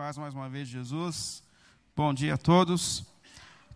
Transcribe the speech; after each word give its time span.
paz 0.00 0.16
mais 0.16 0.34
uma 0.34 0.48
vez, 0.48 0.66
Jesus. 0.66 1.42
Bom 1.94 2.14
dia 2.14 2.32
a 2.32 2.38
todos. 2.38 3.04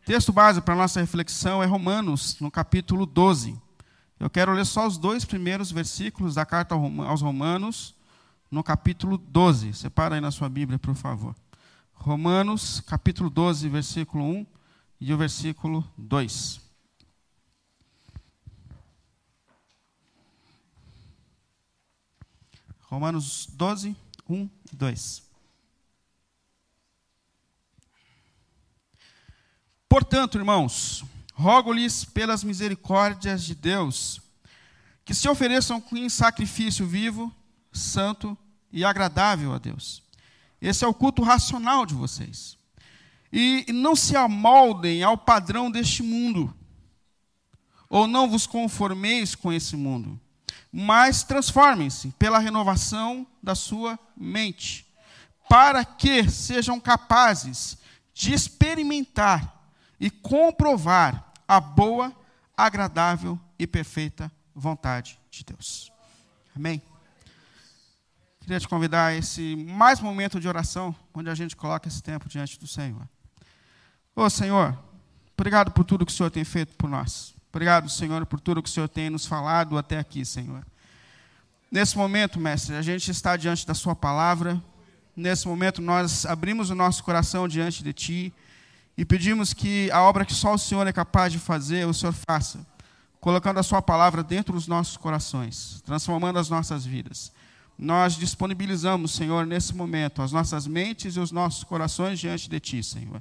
Texto 0.07 0.33
base 0.33 0.58
para 0.62 0.75
nossa 0.75 0.99
reflexão 0.99 1.62
é 1.62 1.67
Romanos, 1.67 2.41
no 2.41 2.50
capítulo 2.50 3.04
12. 3.04 3.61
Eu 4.18 4.31
quero 4.31 4.55
ler 4.55 4.65
só 4.65 4.87
os 4.87 4.97
dois 4.97 5.26
primeiros 5.26 5.71
versículos 5.71 6.34
da 6.34 6.47
carta 6.47 6.75
aos 6.75 7.21
Romanos, 7.21 7.95
no 8.50 8.64
capítulo 8.64 9.18
12. 9.18 9.75
Separa 9.75 10.14
aí 10.14 10.21
na 10.23 10.30
sua 10.30 10.48
Bíblia, 10.48 10.79
por 10.79 10.95
favor. 10.95 11.37
Romanos, 11.92 12.80
capítulo 12.80 13.29
12, 13.29 13.68
versículo 13.68 14.25
1 14.25 14.46
e 15.02 15.12
o 15.12 15.18
versículo 15.18 15.84
2. 15.98 16.59
Romanos 22.80 23.46
12, 23.52 23.95
1 24.27 24.50
e 24.72 24.77
2. 24.77 25.23
Portanto, 29.95 30.39
irmãos, 30.39 31.05
rogo-lhes 31.34 32.05
pelas 32.05 32.43
misericórdias 32.43 33.45
de 33.45 33.55
Deus 33.55 34.20
que 35.05 35.15
se 35.15 35.29
ofereçam 35.29 35.80
em 35.93 36.09
sacrifício 36.09 36.84
vivo, 36.84 37.33
santo 37.73 38.37
e 38.73 38.84
agradável 38.84 39.55
a 39.55 39.59
Deus. 39.59 40.03
Esse 40.61 40.84
é 40.84 40.89
o 40.89 40.93
culto 40.93 41.23
racional 41.23 41.87
de 41.87 41.95
vocês. 41.95 42.59
E 43.33 43.65
não 43.73 43.95
se 43.95 44.17
amoldem 44.17 45.05
ao 45.05 45.17
padrão 45.17 45.70
deste 45.70 46.03
mundo, 46.03 46.53
ou 47.89 48.09
não 48.09 48.29
vos 48.29 48.48
conformeis 48.48 49.37
com 49.37 49.53
esse 49.53 49.77
mundo, 49.77 50.20
mas 50.73 51.23
transformem-se 51.23 52.09
pela 52.19 52.41
renovação 52.41 53.25
da 53.41 53.55
sua 53.55 53.97
mente, 54.17 54.92
para 55.48 55.84
que 55.84 56.29
sejam 56.29 56.81
capazes 56.81 57.79
de 58.12 58.33
experimentar 58.33 59.53
e 60.05 60.10
comprovar 60.10 61.33
a 61.48 61.58
boa, 61.58 62.14
agradável 62.55 63.41
e 63.58 63.66
perfeita 63.66 64.30
vontade 64.55 65.19
de 65.30 65.42
Deus. 65.42 65.91
Amém? 66.55 66.83
Queria 68.38 68.61
te 68.61 68.69
convidar 68.69 69.06
a 69.06 69.14
esse 69.14 69.56
mais 69.56 70.00
momento 70.00 70.38
de 70.38 70.46
oração, 70.46 70.94
onde 71.14 71.30
a 71.30 71.34
gente 71.34 71.56
coloca 71.56 71.88
esse 71.88 72.02
tempo 72.02 72.28
diante 72.28 72.61
do 72.61 72.66
Senhor. 72.66 73.08
Ô 74.14 74.28
Senhor, 74.28 74.78
obrigado 75.33 75.72
por 75.72 75.84
tudo 75.84 76.05
que 76.05 76.12
o 76.12 76.14
Senhor 76.14 76.28
tem 76.28 76.44
feito 76.44 76.77
por 76.77 76.91
nós. 76.91 77.34
Obrigado, 77.48 77.89
Senhor, 77.89 78.27
por 78.27 78.39
tudo 78.39 78.62
que 78.62 78.68
o 78.68 78.72
Senhor 78.72 78.89
tem 78.91 79.08
nos 79.08 79.24
falado 79.24 79.78
até 79.78 79.98
aqui, 79.98 80.22
Senhor. 80.22 80.66
Nesse 81.72 81.96
momento, 81.96 82.39
mestre, 82.39 82.77
a 82.77 82.83
gente 82.83 83.11
está 83.11 83.39
diante 83.39 83.66
da 83.66 83.72
Sua 83.72 83.96
palavra. 83.96 84.62
Nesse 85.16 85.48
momento, 85.48 85.80
nós 85.80 86.27
abrimos 86.27 86.68
o 86.68 86.74
nosso 86.74 87.02
coração 87.02 87.48
diante 87.48 87.83
de 87.83 87.94
Ti 87.94 88.34
e 88.97 89.05
pedimos 89.05 89.53
que 89.53 89.91
a 89.91 90.03
obra 90.03 90.25
que 90.25 90.33
só 90.33 90.55
o 90.55 90.59
Senhor 90.59 90.87
é 90.87 90.92
capaz 90.92 91.33
de 91.33 91.39
fazer, 91.39 91.87
o 91.87 91.92
Senhor 91.92 92.12
faça, 92.12 92.64
colocando 93.20 93.59
a 93.59 93.62
Sua 93.62 93.83
palavra 93.83 94.23
dentro 94.23 94.55
dos 94.55 94.69
nossos 94.69 94.97
corações, 94.97 95.83
transformando 95.84 96.39
as 96.39 96.48
nossas 96.48 96.84
vidas. 96.84 97.33
Nós 97.77 98.14
disponibilizamos, 98.14 99.12
Senhor, 99.12 99.45
nesse 99.47 99.75
momento, 99.75 100.23
as 100.23 100.31
nossas 100.31 100.64
mentes 100.67 101.17
e 101.17 101.20
os 101.20 101.33
nossos 101.33 101.64
corações 101.64 102.20
diante 102.20 102.48
de 102.48 102.61
Ti, 102.61 102.84
Senhor. 102.84 103.20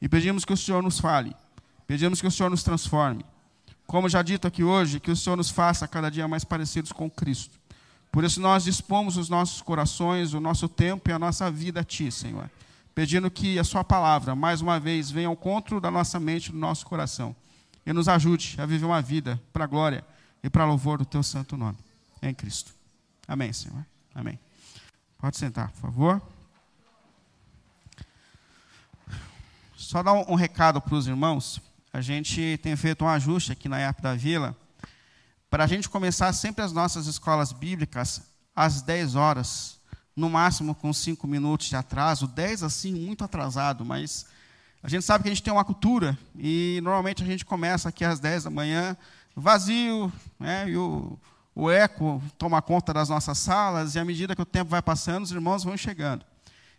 E 0.00 0.08
pedimos 0.08 0.44
que 0.44 0.52
o 0.52 0.56
Senhor 0.56 0.80
nos 0.80 1.00
fale, 1.00 1.34
pedimos 1.88 2.20
que 2.20 2.26
o 2.26 2.30
Senhor 2.30 2.48
nos 2.48 2.62
transforme. 2.62 3.24
Como 3.88 4.08
já 4.08 4.22
dito 4.22 4.46
aqui 4.46 4.62
hoje, 4.62 5.00
que 5.00 5.10
o 5.10 5.16
Senhor 5.16 5.34
nos 5.34 5.50
faça 5.50 5.88
cada 5.88 6.08
dia 6.08 6.28
mais 6.28 6.44
parecidos 6.44 6.92
com 6.92 7.10
Cristo. 7.10 7.58
Por 8.12 8.22
isso 8.22 8.40
nós 8.40 8.62
dispomos 8.62 9.16
os 9.16 9.28
nossos 9.28 9.60
corações, 9.60 10.34
o 10.34 10.40
nosso 10.40 10.68
tempo 10.68 11.10
e 11.10 11.12
a 11.12 11.18
nossa 11.18 11.50
vida 11.50 11.80
a 11.80 11.84
Ti, 11.84 12.12
Senhor 12.12 12.48
pedindo 13.00 13.30
que 13.30 13.58
a 13.58 13.64
Sua 13.64 13.82
palavra, 13.82 14.34
mais 14.34 14.60
uma 14.60 14.78
vez, 14.78 15.10
venha 15.10 15.26
ao 15.26 15.32
encontro 15.32 15.80
da 15.80 15.90
nossa 15.90 16.20
mente 16.20 16.52
do 16.52 16.58
nosso 16.58 16.84
coração 16.84 17.34
e 17.86 17.94
nos 17.94 18.10
ajude 18.10 18.56
a 18.58 18.66
viver 18.66 18.84
uma 18.84 19.00
vida 19.00 19.40
para 19.54 19.64
a 19.64 19.66
glória 19.66 20.04
e 20.44 20.50
para 20.50 20.66
louvor 20.66 20.98
do 20.98 21.06
Teu 21.06 21.22
santo 21.22 21.56
nome, 21.56 21.78
em 22.20 22.34
Cristo. 22.34 22.74
Amém, 23.26 23.54
Senhor. 23.54 23.86
Amém. 24.14 24.38
Pode 25.16 25.38
sentar, 25.38 25.70
por 25.70 25.80
favor. 25.80 26.22
Só 29.78 30.02
dar 30.02 30.12
um, 30.12 30.34
recado 30.34 30.78
para 30.78 30.94
os 30.94 31.06
irmãos. 31.06 31.58
A 31.90 32.02
gente 32.02 32.60
tem 32.62 32.76
feito 32.76 33.02
um 33.02 33.08
ajuste 33.08 33.50
aqui 33.50 33.66
na 33.66 33.80
EAP 33.80 34.02
da 34.02 34.14
Vila 34.14 34.54
para 35.48 35.64
a 35.64 35.66
gente 35.66 35.88
começar 35.88 36.30
sempre 36.34 36.62
as 36.62 36.70
nossas 36.70 37.06
escolas 37.06 37.50
bíblicas 37.50 38.20
às 38.54 38.82
10 38.82 39.14
horas 39.14 39.79
no 40.20 40.28
máximo 40.28 40.74
com 40.74 40.92
cinco 40.92 41.26
minutos 41.26 41.68
de 41.68 41.76
atraso, 41.76 42.26
dez 42.26 42.62
assim, 42.62 42.92
muito 42.92 43.24
atrasado, 43.24 43.84
mas 43.84 44.26
a 44.82 44.88
gente 44.88 45.04
sabe 45.04 45.22
que 45.22 45.30
a 45.30 45.32
gente 45.32 45.42
tem 45.42 45.52
uma 45.52 45.64
cultura 45.64 46.16
e 46.38 46.78
normalmente 46.82 47.22
a 47.22 47.26
gente 47.26 47.44
começa 47.44 47.88
aqui 47.88 48.04
às 48.04 48.20
dez 48.20 48.44
da 48.44 48.50
manhã, 48.50 48.96
vazio, 49.34 50.12
né, 50.38 50.68
e 50.68 50.76
o, 50.76 51.18
o 51.54 51.70
eco 51.70 52.22
toma 52.36 52.60
conta 52.60 52.92
das 52.92 53.08
nossas 53.08 53.38
salas, 53.38 53.94
e 53.94 53.98
à 53.98 54.04
medida 54.04 54.36
que 54.36 54.42
o 54.42 54.46
tempo 54.46 54.70
vai 54.70 54.82
passando, 54.82 55.24
os 55.24 55.32
irmãos 55.32 55.64
vão 55.64 55.76
chegando. 55.76 56.24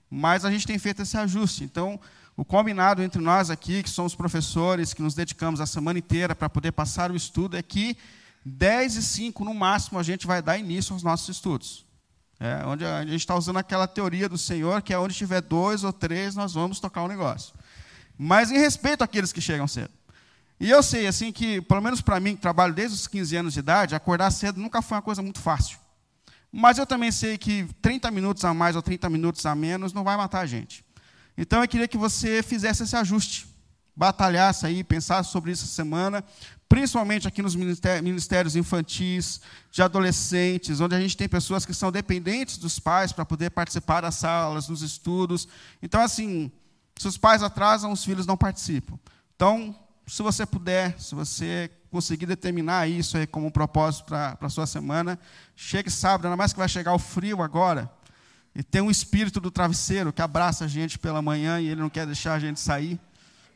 Mas 0.09 0.45
a 0.45 0.51
gente 0.51 0.67
tem 0.67 0.77
feito 0.77 1.01
esse 1.01 1.17
ajuste. 1.17 1.63
Então, 1.63 1.99
o 2.35 2.43
combinado 2.43 3.01
entre 3.01 3.21
nós 3.21 3.49
aqui, 3.49 3.81
que 3.81 3.89
somos 3.89 4.13
professores, 4.13 4.93
que 4.93 5.01
nos 5.01 5.15
dedicamos 5.15 5.61
a 5.61 5.65
semana 5.65 5.99
inteira 5.99 6.35
para 6.35 6.49
poder 6.49 6.73
passar 6.73 7.11
o 7.11 7.15
estudo, 7.15 7.57
é 7.57 7.61
que 7.61 7.97
10 8.43 8.95
e 8.97 9.03
5 9.03 9.45
no 9.45 9.53
máximo 9.53 9.97
a 9.97 10.03
gente 10.03 10.27
vai 10.27 10.41
dar 10.41 10.57
início 10.57 10.93
aos 10.93 11.01
nossos 11.01 11.29
estudos. 11.29 11.85
É, 12.43 12.65
onde 12.65 12.83
a 12.83 13.05
gente 13.05 13.19
está 13.19 13.35
usando 13.35 13.57
aquela 13.57 13.87
teoria 13.87 14.27
do 14.27 14.35
Senhor, 14.35 14.81
que 14.81 14.91
é 14.91 14.97
onde 14.97 15.13
tiver 15.13 15.41
dois 15.41 15.83
ou 15.83 15.93
três, 15.93 16.33
nós 16.33 16.55
vamos 16.55 16.79
tocar 16.79 17.03
o 17.03 17.05
um 17.05 17.07
negócio. 17.07 17.53
Mas 18.17 18.49
em 18.49 18.57
respeito 18.57 19.03
àqueles 19.03 19.31
que 19.31 19.39
chegam 19.39 19.67
cedo. 19.67 19.91
E 20.59 20.67
eu 20.67 20.81
sei, 20.81 21.05
assim, 21.05 21.31
que, 21.31 21.61
pelo 21.61 21.81
menos 21.81 22.01
para 22.01 22.19
mim, 22.19 22.35
que 22.35 22.41
trabalho 22.41 22.73
desde 22.73 22.95
os 22.95 23.07
15 23.07 23.35
anos 23.35 23.53
de 23.53 23.59
idade, 23.59 23.93
acordar 23.93 24.31
cedo 24.31 24.59
nunca 24.59 24.81
foi 24.81 24.95
uma 24.95 25.03
coisa 25.03 25.21
muito 25.21 25.39
fácil. 25.39 25.77
Mas 26.51 26.79
eu 26.79 26.85
também 26.87 27.11
sei 27.11 27.37
que 27.37 27.67
30 27.79 28.09
minutos 28.09 28.43
a 28.43 28.55
mais 28.55 28.75
ou 28.75 28.81
30 28.81 29.07
minutos 29.07 29.45
a 29.45 29.53
menos 29.53 29.93
não 29.93 30.03
vai 30.03 30.17
matar 30.17 30.39
a 30.39 30.45
gente. 30.47 30.83
Então 31.37 31.61
eu 31.61 31.67
queria 31.67 31.87
que 31.87 31.97
você 31.97 32.41
fizesse 32.41 32.81
esse 32.81 32.95
ajuste, 32.95 33.47
batalhasse 33.95 34.65
aí, 34.65 34.83
pensasse 34.83 35.31
sobre 35.31 35.51
isso 35.51 35.63
essa 35.63 35.73
semana, 35.73 36.23
principalmente 36.71 37.27
aqui 37.27 37.41
nos 37.41 37.53
ministérios 37.53 38.55
infantis, 38.55 39.41
de 39.69 39.83
adolescentes, 39.83 40.79
onde 40.79 40.95
a 40.95 41.01
gente 41.01 41.17
tem 41.17 41.27
pessoas 41.27 41.65
que 41.65 41.73
são 41.73 41.91
dependentes 41.91 42.57
dos 42.57 42.79
pais 42.79 43.11
para 43.11 43.25
poder 43.25 43.49
participar 43.49 43.99
das 43.99 44.15
salas, 44.15 44.67
dos 44.67 44.81
estudos. 44.81 45.49
Então, 45.83 45.99
assim, 45.99 46.49
se 46.97 47.05
os 47.09 47.17
pais 47.17 47.43
atrasam, 47.43 47.91
os 47.91 48.05
filhos 48.05 48.25
não 48.25 48.37
participam. 48.37 48.97
Então, 49.35 49.75
se 50.07 50.23
você 50.23 50.45
puder, 50.45 50.97
se 50.97 51.13
você 51.13 51.69
conseguir 51.91 52.25
determinar 52.25 52.87
isso 52.87 53.17
aí 53.17 53.27
como 53.27 53.47
um 53.47 53.51
propósito 53.51 54.05
para 54.05 54.37
a 54.39 54.49
sua 54.49 54.65
semana, 54.65 55.19
chegue 55.57 55.89
sábado, 55.89 56.27
ainda 56.27 56.37
mais 56.37 56.53
que 56.53 56.59
vai 56.59 56.69
chegar 56.69 56.93
o 56.93 56.99
frio 56.99 57.41
agora, 57.41 57.91
e 58.55 58.63
tem 58.63 58.81
um 58.81 58.89
espírito 58.89 59.41
do 59.41 59.51
travesseiro 59.51 60.13
que 60.13 60.21
abraça 60.21 60.63
a 60.63 60.67
gente 60.69 60.97
pela 60.97 61.21
manhã 61.21 61.59
e 61.59 61.67
ele 61.67 61.81
não 61.81 61.89
quer 61.89 62.05
deixar 62.05 62.35
a 62.35 62.39
gente 62.39 62.61
sair. 62.61 62.97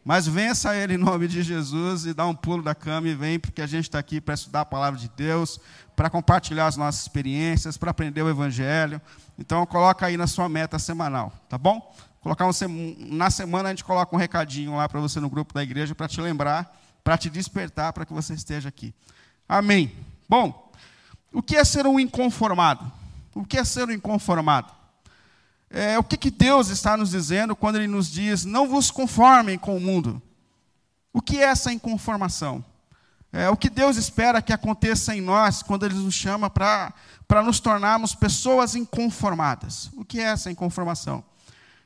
Mas 0.05 0.27
vença 0.27 0.75
ele 0.75 0.93
em 0.93 0.97
nome 0.97 1.27
de 1.27 1.41
Jesus 1.41 2.05
e 2.05 2.13
dá 2.13 2.27
um 2.27 2.35
pulo 2.35 2.61
da 2.61 2.75
cama 2.75 3.07
e 3.07 3.16
vem, 3.16 3.39
porque 3.39 3.59
a 3.59 3.66
gente 3.66 3.85
está 3.85 3.97
aqui 3.97 4.21
para 4.21 4.35
estudar 4.35 4.61
a 4.61 4.66
palavra 4.66 4.99
de 4.99 5.09
Deus, 5.09 5.59
para 5.95 6.11
compartilhar 6.11 6.67
as 6.67 6.77
nossas 6.77 7.01
experiências, 7.01 7.75
para 7.75 7.89
aprender 7.89 8.21
o 8.21 8.29
Evangelho. 8.29 9.01
Então, 9.35 9.66
coloca 9.66 10.05
aí 10.05 10.16
na 10.16 10.27
sua 10.27 10.47
meta 10.47 10.77
semanal, 10.77 11.33
tá 11.49 11.57
bom? 11.57 11.91
Colocar 12.21 12.45
um, 12.45 12.51
na 12.99 13.31
semana 13.31 13.69
a 13.69 13.71
gente 13.71 13.83
coloca 13.83 14.16
um 14.16 14.19
recadinho 14.19 14.75
lá 14.75 14.88
para 14.88 14.99
você 14.99 15.19
no 15.19 15.29
grupo 15.29 15.55
da 15.55 15.63
igreja 15.63 15.95
para 15.95 16.07
te 16.07 16.22
lembrar, 16.22 16.79
para 17.03 17.17
te 17.17 17.27
despertar, 17.27 17.91
para 17.91 18.05
que 18.05 18.13
você 18.13 18.35
esteja 18.35 18.69
aqui. 18.69 18.93
Amém. 19.49 19.91
Bom, 20.29 20.72
o 21.33 21.41
que 21.41 21.55
é 21.55 21.63
ser 21.63 21.87
um 21.87 21.99
inconformado? 21.99 22.91
O 23.33 23.43
que 23.43 23.57
é 23.57 23.63
ser 23.63 23.87
um 23.87 23.91
inconformado? 23.91 24.72
É, 25.69 25.97
o 25.97 26.03
que, 26.03 26.17
que 26.17 26.31
Deus 26.31 26.69
está 26.69 26.95
nos 26.95 27.11
dizendo 27.11 27.55
quando 27.55 27.78
Ele 27.78 27.87
nos 27.87 28.09
diz: 28.11 28.45
não 28.45 28.67
vos 28.67 28.91
conformem 28.91 29.57
com 29.57 29.75
o 29.75 29.79
mundo? 29.79 30.22
O 31.11 31.22
que 31.22 31.37
é 31.37 31.43
essa 31.43 31.72
inconformação? 31.72 32.63
É, 33.31 33.49
o 33.49 33.57
que 33.57 33.69
Deus 33.69 33.97
espera 33.97 34.41
que 34.41 34.53
aconteça 34.53 35.13
em 35.13 35.19
nós 35.19 35.61
quando 35.61 35.85
Ele 35.85 35.95
nos 35.95 36.13
chama 36.13 36.49
para 36.49 36.93
nos 37.43 37.59
tornarmos 37.59 38.16
pessoas 38.16 38.75
inconformadas? 38.75 39.90
O 39.97 40.05
que 40.05 40.19
é 40.22 40.23
essa 40.23 40.49
inconformação? 40.49 41.23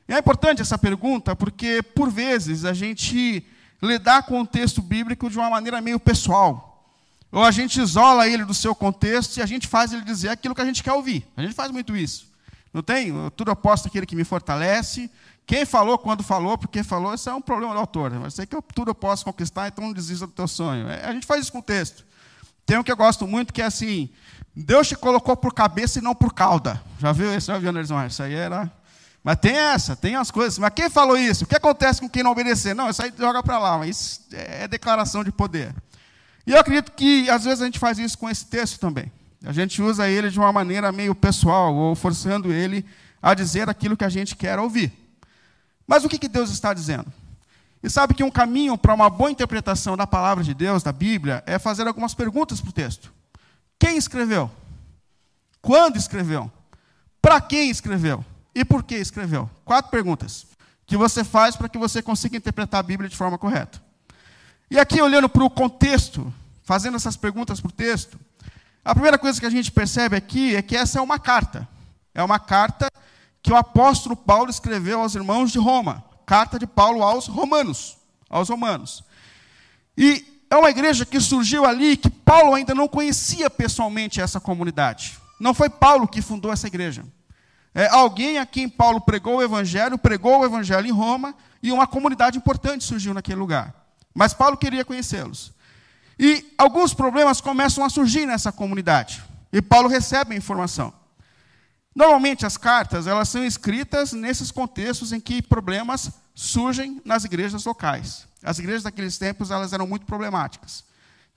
E 0.08 0.12
é 0.12 0.18
importante 0.18 0.62
essa 0.62 0.78
pergunta 0.78 1.34
porque, 1.34 1.82
por 1.82 2.10
vezes, 2.10 2.64
a 2.64 2.72
gente 2.72 3.44
lidar 3.82 4.24
com 4.24 4.40
o 4.40 4.46
texto 4.46 4.80
bíblico 4.80 5.28
de 5.30 5.38
uma 5.38 5.50
maneira 5.50 5.80
meio 5.80 5.98
pessoal. 5.98 6.84
Ou 7.32 7.42
a 7.42 7.50
gente 7.50 7.80
isola 7.80 8.28
ele 8.28 8.44
do 8.44 8.54
seu 8.54 8.74
contexto 8.74 9.36
e 9.36 9.42
a 9.42 9.46
gente 9.46 9.66
faz 9.66 9.92
ele 9.92 10.02
dizer 10.02 10.28
aquilo 10.28 10.54
que 10.54 10.60
a 10.60 10.64
gente 10.64 10.82
quer 10.82 10.92
ouvir. 10.92 11.26
A 11.36 11.42
gente 11.42 11.54
faz 11.54 11.70
muito 11.70 11.96
isso. 11.96 12.29
Não 12.72 12.82
tem? 12.82 13.12
Tudo 13.36 13.50
aposto 13.50 13.88
aquele 13.88 14.06
que 14.06 14.14
me 14.14 14.24
fortalece. 14.24 15.10
Quem 15.46 15.64
falou, 15.64 15.98
quando 15.98 16.22
falou, 16.22 16.56
porque 16.56 16.84
falou, 16.84 17.12
isso 17.12 17.28
é 17.28 17.34
um 17.34 17.40
problema 17.40 17.72
do 17.72 17.80
autor. 17.80 18.12
Mas 18.12 18.34
sei 18.34 18.46
que 18.46 18.54
eu, 18.54 18.62
tudo 18.62 18.90
eu 18.90 18.94
posso 18.94 19.24
conquistar, 19.24 19.66
então 19.68 19.84
não 19.84 19.92
desista 19.92 20.26
do 20.26 20.32
teu 20.32 20.46
sonho. 20.46 20.88
É, 20.88 21.04
a 21.04 21.12
gente 21.12 21.26
faz 21.26 21.42
isso 21.42 21.52
com 21.52 21.58
o 21.58 21.62
texto. 21.62 22.04
Tem 22.64 22.78
um 22.78 22.82
que 22.84 22.92
eu 22.92 22.96
gosto 22.96 23.26
muito, 23.26 23.52
que 23.52 23.60
é 23.60 23.64
assim, 23.64 24.10
Deus 24.54 24.86
te 24.86 24.94
colocou 24.94 25.36
por 25.36 25.52
cabeça 25.52 25.98
e 25.98 26.02
não 26.02 26.14
por 26.14 26.32
cauda. 26.32 26.80
Já 27.00 27.10
viu 27.10 27.34
isso? 27.36 27.48
Já 27.48 27.58
viu, 27.58 27.70
Anderson? 27.70 28.06
Isso 28.06 28.22
aí 28.22 28.34
era 28.34 28.70
Mas 29.24 29.38
tem 29.38 29.56
essa, 29.56 29.96
tem 29.96 30.14
as 30.14 30.30
coisas. 30.30 30.56
Mas 30.58 30.70
quem 30.72 30.88
falou 30.88 31.16
isso? 31.16 31.44
O 31.44 31.46
que 31.48 31.56
acontece 31.56 32.00
com 32.00 32.08
quem 32.08 32.22
não 32.22 32.30
obedecer? 32.30 32.74
Não, 32.74 32.88
isso 32.88 33.02
aí 33.02 33.12
joga 33.18 33.42
para 33.42 33.58
lá, 33.58 33.78
mas 33.78 33.88
isso 33.88 34.20
é 34.32 34.68
declaração 34.68 35.24
de 35.24 35.32
poder. 35.32 35.74
E 36.46 36.52
eu 36.52 36.60
acredito 36.60 36.92
que 36.92 37.28
às 37.28 37.44
vezes 37.44 37.60
a 37.60 37.64
gente 37.64 37.78
faz 37.78 37.98
isso 37.98 38.16
com 38.16 38.30
esse 38.30 38.46
texto 38.46 38.78
também. 38.78 39.10
A 39.44 39.52
gente 39.52 39.80
usa 39.80 40.08
ele 40.08 40.30
de 40.30 40.38
uma 40.38 40.52
maneira 40.52 40.92
meio 40.92 41.14
pessoal, 41.14 41.74
ou 41.74 41.94
forçando 41.94 42.52
ele 42.52 42.84
a 43.22 43.34
dizer 43.34 43.68
aquilo 43.68 43.96
que 43.96 44.04
a 44.04 44.08
gente 44.08 44.36
quer 44.36 44.58
ouvir. 44.58 44.92
Mas 45.86 46.04
o 46.04 46.08
que, 46.08 46.18
que 46.18 46.28
Deus 46.28 46.50
está 46.50 46.74
dizendo? 46.74 47.06
E 47.82 47.88
sabe 47.88 48.14
que 48.14 48.22
um 48.22 48.30
caminho 48.30 48.76
para 48.76 48.94
uma 48.94 49.08
boa 49.08 49.30
interpretação 49.30 49.96
da 49.96 50.06
palavra 50.06 50.44
de 50.44 50.52
Deus, 50.52 50.82
da 50.82 50.92
Bíblia, 50.92 51.42
é 51.46 51.58
fazer 51.58 51.86
algumas 51.86 52.14
perguntas 52.14 52.60
para 52.60 52.70
o 52.70 52.72
texto. 52.72 53.12
Quem 53.78 53.96
escreveu? 53.96 54.50
Quando 55.62 55.96
escreveu? 55.96 56.50
Para 57.22 57.40
quem 57.40 57.70
escreveu? 57.70 58.24
E 58.54 58.64
por 58.64 58.82
que 58.82 58.96
escreveu? 58.96 59.48
Quatro 59.64 59.90
perguntas 59.90 60.46
que 60.86 60.96
você 60.96 61.22
faz 61.22 61.54
para 61.54 61.68
que 61.68 61.78
você 61.78 62.02
consiga 62.02 62.36
interpretar 62.36 62.80
a 62.80 62.82
Bíblia 62.82 63.08
de 63.08 63.16
forma 63.16 63.38
correta. 63.38 63.80
E 64.70 64.78
aqui, 64.78 65.00
olhando 65.00 65.28
para 65.28 65.44
o 65.44 65.48
contexto, 65.48 66.32
fazendo 66.64 66.96
essas 66.96 67.16
perguntas 67.16 67.60
para 67.60 67.68
o 67.68 67.72
texto, 67.72 68.18
a 68.84 68.94
primeira 68.94 69.18
coisa 69.18 69.38
que 69.38 69.46
a 69.46 69.50
gente 69.50 69.70
percebe 69.70 70.16
aqui 70.16 70.56
é 70.56 70.62
que 70.62 70.76
essa 70.76 70.98
é 70.98 71.02
uma 71.02 71.18
carta. 71.18 71.68
É 72.14 72.22
uma 72.22 72.38
carta 72.38 72.88
que 73.42 73.52
o 73.52 73.56
apóstolo 73.56 74.16
Paulo 74.16 74.50
escreveu 74.50 75.00
aos 75.00 75.14
irmãos 75.14 75.52
de 75.52 75.58
Roma. 75.58 76.04
Carta 76.26 76.58
de 76.58 76.66
Paulo 76.66 77.02
aos 77.02 77.26
romanos. 77.26 77.96
Aos 78.28 78.48
romanos. 78.48 79.04
E 79.96 80.24
é 80.50 80.56
uma 80.56 80.70
igreja 80.70 81.04
que 81.04 81.20
surgiu 81.20 81.64
ali 81.64 81.96
que 81.96 82.10
Paulo 82.10 82.54
ainda 82.54 82.74
não 82.74 82.88
conhecia 82.88 83.50
pessoalmente 83.50 84.20
essa 84.20 84.40
comunidade. 84.40 85.18
Não 85.38 85.54
foi 85.54 85.70
Paulo 85.70 86.08
que 86.08 86.20
fundou 86.20 86.52
essa 86.52 86.66
igreja. 86.66 87.04
É 87.74 87.88
alguém 87.88 88.38
a 88.38 88.46
quem 88.46 88.68
Paulo 88.68 89.00
pregou 89.00 89.36
o 89.36 89.42
evangelho, 89.42 89.96
pregou 89.96 90.40
o 90.40 90.44
evangelho 90.44 90.86
em 90.86 90.92
Roma, 90.92 91.34
e 91.62 91.70
uma 91.70 91.86
comunidade 91.86 92.36
importante 92.36 92.84
surgiu 92.84 93.14
naquele 93.14 93.38
lugar. 93.38 93.74
Mas 94.12 94.34
Paulo 94.34 94.56
queria 94.56 94.84
conhecê-los. 94.84 95.52
E 96.22 96.52
alguns 96.58 96.92
problemas 96.92 97.40
começam 97.40 97.82
a 97.82 97.88
surgir 97.88 98.26
nessa 98.26 98.52
comunidade. 98.52 99.24
E 99.50 99.62
Paulo 99.62 99.88
recebe 99.88 100.34
a 100.34 100.36
informação. 100.36 100.92
Normalmente 101.96 102.44
as 102.44 102.58
cartas, 102.58 103.06
elas 103.06 103.30
são 103.30 103.42
escritas 103.42 104.12
nesses 104.12 104.50
contextos 104.50 105.14
em 105.14 105.18
que 105.18 105.40
problemas 105.40 106.10
surgem 106.34 107.00
nas 107.06 107.24
igrejas 107.24 107.64
locais. 107.64 108.26
As 108.44 108.58
igrejas 108.58 108.82
daqueles 108.82 109.16
tempos, 109.16 109.50
elas 109.50 109.72
eram 109.72 109.86
muito 109.86 110.04
problemáticas. 110.04 110.84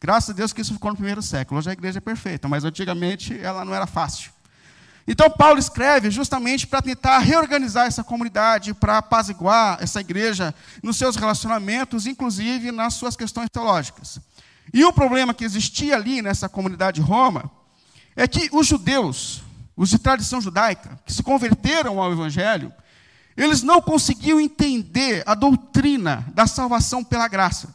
Graças 0.02 0.32
a 0.32 0.34
Deus 0.34 0.52
que 0.52 0.60
isso 0.60 0.74
ficou 0.74 0.92
no 0.92 0.98
primeiro 0.98 1.22
século. 1.22 1.60
Hoje 1.60 1.70
a 1.70 1.74
igreja 1.74 2.00
é 2.00 2.02
perfeita, 2.02 2.50
mas 2.50 2.66
antigamente 2.66 3.40
ela 3.40 3.64
não 3.64 3.74
era 3.74 3.88
fácil. 3.88 4.34
Então, 5.08 5.30
Paulo 5.30 5.60
escreve 5.60 6.12
justamente 6.12 6.68
para 6.68 6.82
tentar 6.82 7.20
reorganizar 7.20 7.88
essa 7.88 8.04
comunidade, 8.04 8.74
para 8.74 8.98
apaziguar 8.98 9.78
essa 9.82 10.02
igreja 10.02 10.54
nos 10.82 10.98
seus 10.98 11.16
relacionamentos, 11.16 12.06
inclusive 12.06 12.70
nas 12.70 12.96
suas 12.96 13.16
questões 13.16 13.50
teológicas. 13.50 14.20
E 14.72 14.84
o 14.86 14.94
problema 14.94 15.34
que 15.34 15.44
existia 15.44 15.96
ali 15.96 16.22
nessa 16.22 16.48
comunidade 16.48 17.02
de 17.02 17.08
Roma 17.08 17.50
é 18.16 18.28
que 18.28 18.50
os 18.52 18.68
judeus, 18.68 19.42
os 19.76 19.90
de 19.90 19.98
tradição 19.98 20.40
judaica, 20.40 21.00
que 21.06 21.14
se 21.14 21.24
converteram 21.24 22.00
ao 22.00 22.12
evangelho, 22.12 22.72
eles 23.36 23.64
não 23.64 23.82
conseguiam 23.82 24.40
entender 24.40 25.24
a 25.26 25.34
doutrina 25.34 26.26
da 26.34 26.46
salvação 26.46 27.04
pela 27.04 27.28
graça. 27.28 27.74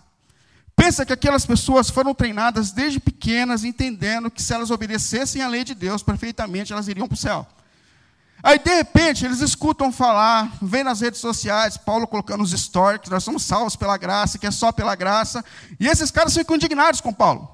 Pensa 0.76 1.05
que 1.05 1.12
aquelas 1.12 1.44
pessoas 1.44 1.90
foram 1.90 2.14
treinadas 2.14 2.70
desde 2.70 3.00
pequenas, 3.00 3.64
entendendo 3.64 4.31
que 4.31 4.41
se 4.41 4.55
elas 4.55 4.70
obedecessem 4.70 5.43
à 5.43 5.49
lei 5.49 5.64
de 5.64 5.75
Deus 5.75 6.05
perfeitamente, 6.05 6.73
elas 6.73 6.87
iriam 6.87 7.08
para 7.08 7.14
o 7.14 7.19
céu. 7.19 7.44
Aí, 8.43 8.58
de 8.58 8.75
repente, 8.75 9.25
eles 9.25 9.40
escutam 9.40 9.90
falar, 9.90 10.52
vem 10.62 10.85
nas 10.85 11.00
redes 11.00 11.20
sociais, 11.20 11.76
Paulo 11.76 12.06
colocando 12.06 12.43
os 12.43 12.52
stories, 12.52 13.11
nós 13.11 13.25
somos 13.25 13.43
salvos 13.43 13.75
pela 13.75 13.96
graça, 13.96 14.38
que 14.38 14.46
é 14.46 14.50
só 14.50 14.70
pela 14.70 14.94
graça, 14.94 15.44
e 15.79 15.87
esses 15.88 16.11
caras 16.11 16.35
ficam 16.35 16.56
indignados 16.56 17.00
com 17.00 17.12
Paulo. 17.12 17.50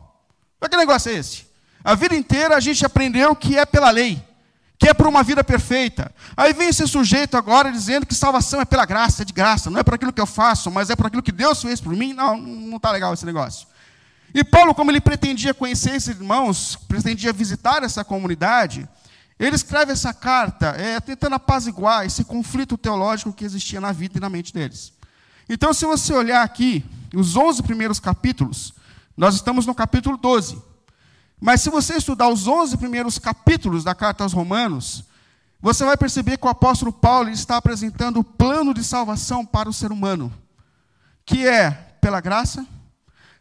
Que 0.61 0.77
negócio 0.77 1.11
é 1.11 1.15
esse? 1.15 1.47
A 1.83 1.95
vida 1.95 2.15
inteira 2.15 2.57
a 2.57 2.61
gente 2.61 2.85
aprendeu 2.85 3.37
que 3.37 3.59
é 3.59 3.67
pela 3.67 3.91
lei 3.91 4.23
que 4.85 4.89
é 4.89 4.93
por 4.93 5.07
uma 5.07 5.23
vida 5.23 5.43
perfeita. 5.43 6.13
Aí 6.37 6.53
vem 6.53 6.69
esse 6.69 6.87
sujeito 6.87 7.37
agora 7.37 7.73
dizendo 7.73 8.05
que 8.05 8.15
salvação 8.15 8.61
é 8.61 8.67
pela 8.67 8.85
graça, 8.85 9.23
é 9.23 9.25
de 9.25 9.33
graça, 9.33 9.71
não 9.71 9.79
é 9.79 9.83
por 9.83 9.95
aquilo 9.95 10.13
que 10.13 10.21
eu 10.21 10.27
faço, 10.27 10.71
mas 10.71 10.91
é 10.91 10.97
por 10.97 11.07
aquilo 11.07 11.23
que 11.23 11.33
Deus 11.33 11.63
fez 11.63 11.81
por 11.81 11.95
mim. 11.95 12.13
Não, 12.13 12.37
não 12.37 12.77
está 12.77 12.91
legal 12.91 13.15
esse 13.15 13.25
negócio. 13.25 13.67
E 14.35 14.43
Paulo, 14.43 14.75
como 14.75 14.91
ele 14.91 15.01
pretendia 15.01 15.55
conhecer 15.55 15.95
esses 15.95 16.15
irmãos, 16.17 16.77
pretendia 16.89 17.33
visitar 17.33 17.83
essa 17.83 18.05
comunidade, 18.05 18.87
ele 19.39 19.57
escreve 19.57 19.93
essa 19.93 20.15
carta 20.15 20.69
é, 20.69 21.01
tentando 21.01 21.35
apaziguar 21.35 22.07
esse 22.07 22.25
conflito 22.25 22.79
teológico 22.79 23.33
que 23.33 23.45
existia 23.45 23.81
na 23.81 23.93
vida 23.93 24.19
e 24.19 24.21
na 24.21 24.31
mente 24.31 24.53
deles. 24.53 24.93
Então, 25.49 25.75
se 25.75 25.85
você 25.85 26.13
olhar 26.15 26.43
aqui, 26.43 26.85
os 27.15 27.37
11 27.37 27.63
primeiros 27.63 27.99
capítulos, 27.99 28.73
nós 29.17 29.35
estamos 29.35 29.67
no 29.67 29.75
capítulo 29.75 30.17
12. 30.17 30.63
Mas 31.41 31.61
se 31.61 31.69
você 31.69 31.97
estudar 31.97 32.29
os 32.29 32.47
11 32.47 32.77
primeiros 32.77 33.19
capítulos 33.19 33.85
da 33.85 33.95
carta 33.95 34.23
aos 34.23 34.33
Romanos, 34.33 35.05
você 35.61 35.85
vai 35.85 35.97
perceber 35.97 36.37
que 36.37 36.47
o 36.47 36.51
apóstolo 36.51 36.93
Paulo 36.93 37.29
está 37.29 37.57
apresentando 37.57 38.21
o 38.21 38.25
plano 38.25 38.73
de 38.73 38.85
salvação 38.85 39.45
para 39.45 39.69
o 39.69 39.73
ser 39.73 39.91
humano, 39.91 40.33
que 41.27 41.47
é 41.47 41.71
pela 42.01 42.21
graça. 42.21 42.67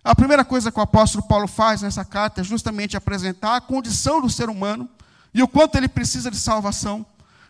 A 0.03 0.15
primeira 0.15 0.43
coisa 0.43 0.71
que 0.71 0.79
o 0.79 0.83
apóstolo 0.83 1.23
Paulo 1.23 1.47
faz 1.47 1.81
nessa 1.81 2.03
carta 2.03 2.41
é 2.41 2.43
justamente 2.43 2.97
apresentar 2.97 3.55
a 3.55 3.61
condição 3.61 4.19
do 4.19 4.29
ser 4.29 4.49
humano 4.49 4.89
e 5.33 5.41
o 5.41 5.47
quanto 5.47 5.75
ele 5.75 5.87
precisa 5.87 6.29
de 6.29 6.37
salvação 6.37 7.05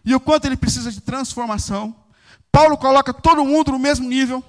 e 0.06 0.14
o 0.16 0.20
quanto 0.20 0.46
ele 0.46 0.58
precisa 0.58 0.92
de 0.92 1.02
transformação. 1.02 1.96
Paulo 2.52 2.78
coloca 2.78 3.14
todo 3.14 3.44
mundo 3.44 3.72
no 3.72 3.80
mesmo 3.80 4.08
nível, 4.08 4.44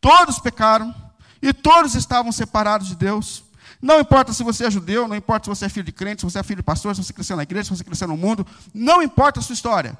todos 0.00 0.38
pecaram 0.38 0.94
e 1.40 1.52
todos 1.52 1.94
estavam 1.94 2.32
separados 2.32 2.88
de 2.88 2.96
Deus. 2.96 3.44
Não 3.80 4.00
importa 4.00 4.32
se 4.32 4.42
você 4.42 4.66
é 4.66 4.70
judeu, 4.70 5.06
não 5.06 5.14
importa 5.14 5.44
se 5.44 5.50
você 5.50 5.66
é 5.66 5.68
filho 5.68 5.86
de 5.86 5.92
crente, 5.92 6.20
se 6.20 6.26
você 6.26 6.40
é 6.40 6.42
filho 6.42 6.56
de 6.56 6.64
pastor, 6.64 6.94
se 6.94 7.02
você 7.02 7.12
cresceu 7.12 7.36
na 7.36 7.44
igreja, 7.44 7.64
se 7.64 7.76
você 7.76 7.84
cresceu 7.84 8.08
no 8.08 8.16
mundo, 8.16 8.46
não 8.74 9.00
importa 9.02 9.38
a 9.38 9.42
sua 9.42 9.52
história. 9.52 9.96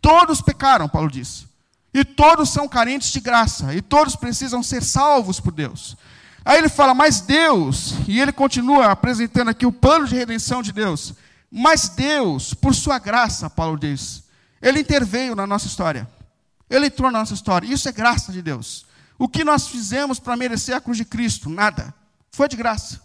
Todos 0.00 0.42
pecaram, 0.42 0.88
Paulo 0.88 1.08
diz. 1.08 1.46
E 1.94 2.04
todos 2.04 2.50
são 2.50 2.66
carentes 2.66 3.12
de 3.12 3.20
graça, 3.20 3.72
e 3.74 3.80
todos 3.80 4.16
precisam 4.16 4.62
ser 4.62 4.82
salvos 4.82 5.38
por 5.38 5.52
Deus. 5.52 5.96
Aí 6.44 6.58
ele 6.58 6.68
fala, 6.68 6.94
mas 6.94 7.20
Deus, 7.20 7.94
e 8.08 8.20
ele 8.20 8.32
continua 8.32 8.90
apresentando 8.90 9.48
aqui 9.48 9.64
o 9.64 9.70
plano 9.70 10.08
de 10.08 10.16
redenção 10.16 10.62
de 10.62 10.72
Deus. 10.72 11.14
Mas 11.54 11.90
Deus, 11.90 12.54
por 12.54 12.74
sua 12.74 12.98
graça, 12.98 13.50
Paulo 13.50 13.78
diz, 13.78 14.24
ele 14.62 14.80
interveio 14.80 15.34
na 15.34 15.46
nossa 15.46 15.66
história. 15.66 16.08
Ele 16.70 16.86
entrou 16.86 17.10
na 17.10 17.18
nossa 17.18 17.34
história. 17.34 17.66
Isso 17.66 17.86
é 17.86 17.92
graça 17.92 18.32
de 18.32 18.40
Deus. 18.40 18.86
O 19.18 19.28
que 19.28 19.44
nós 19.44 19.68
fizemos 19.68 20.18
para 20.18 20.34
merecer 20.34 20.74
a 20.74 20.80
cruz 20.80 20.96
de 20.96 21.04
Cristo? 21.04 21.50
Nada. 21.50 21.94
Foi 22.30 22.48
de 22.48 22.56
graça. 22.56 23.02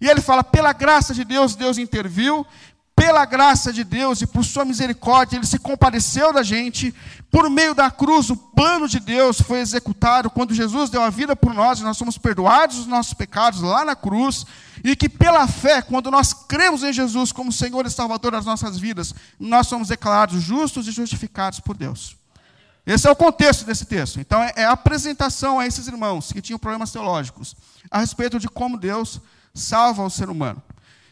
E 0.00 0.08
ele 0.08 0.22
fala: 0.22 0.42
pela 0.42 0.72
graça 0.72 1.12
de 1.12 1.22
Deus, 1.22 1.54
Deus 1.54 1.76
interviu, 1.76 2.46
pela 2.96 3.26
graça 3.26 3.70
de 3.70 3.84
Deus 3.84 4.22
e 4.22 4.26
por 4.26 4.42
sua 4.42 4.64
misericórdia, 4.64 5.36
ele 5.36 5.46
se 5.46 5.58
compadeceu 5.58 6.32
da 6.32 6.42
gente. 6.42 6.94
Por 7.30 7.50
meio 7.50 7.74
da 7.74 7.90
cruz, 7.90 8.30
o 8.30 8.36
plano 8.36 8.88
de 8.88 8.98
Deus 8.98 9.38
foi 9.38 9.60
executado 9.60 10.30
quando 10.30 10.54
Jesus 10.54 10.88
deu 10.88 11.02
a 11.02 11.10
vida 11.10 11.36
por 11.36 11.52
nós, 11.52 11.80
nós 11.80 11.98
somos 11.98 12.16
perdoados 12.16 12.78
dos 12.78 12.86
nossos 12.86 13.12
pecados 13.12 13.60
lá 13.60 13.84
na 13.84 13.94
cruz. 13.94 14.46
E 14.82 14.96
que 14.96 15.10
pela 15.10 15.46
fé, 15.46 15.82
quando 15.82 16.10
nós 16.10 16.32
cremos 16.32 16.82
em 16.82 16.92
Jesus 16.92 17.32
como 17.32 17.52
Senhor 17.52 17.84
e 17.84 17.90
Salvador 17.90 18.32
das 18.32 18.46
nossas 18.46 18.78
vidas, 18.78 19.14
nós 19.38 19.66
somos 19.66 19.88
declarados 19.88 20.42
justos 20.42 20.88
e 20.88 20.90
justificados 20.90 21.60
por 21.60 21.76
Deus. 21.76 22.16
Esse 22.86 23.06
é 23.06 23.10
o 23.10 23.16
contexto 23.16 23.66
desse 23.66 23.84
texto. 23.84 24.20
Então, 24.20 24.42
é, 24.42 24.52
é 24.56 24.64
a 24.64 24.72
apresentação 24.72 25.58
a 25.58 25.66
esses 25.66 25.86
irmãos 25.86 26.32
que 26.32 26.40
tinham 26.40 26.58
problemas 26.58 26.92
teológicos 26.92 27.54
a 27.90 27.98
respeito 27.98 28.38
de 28.38 28.48
como 28.48 28.78
Deus 28.78 29.20
salva 29.52 30.02
o 30.02 30.10
ser 30.10 30.30
humano. 30.30 30.62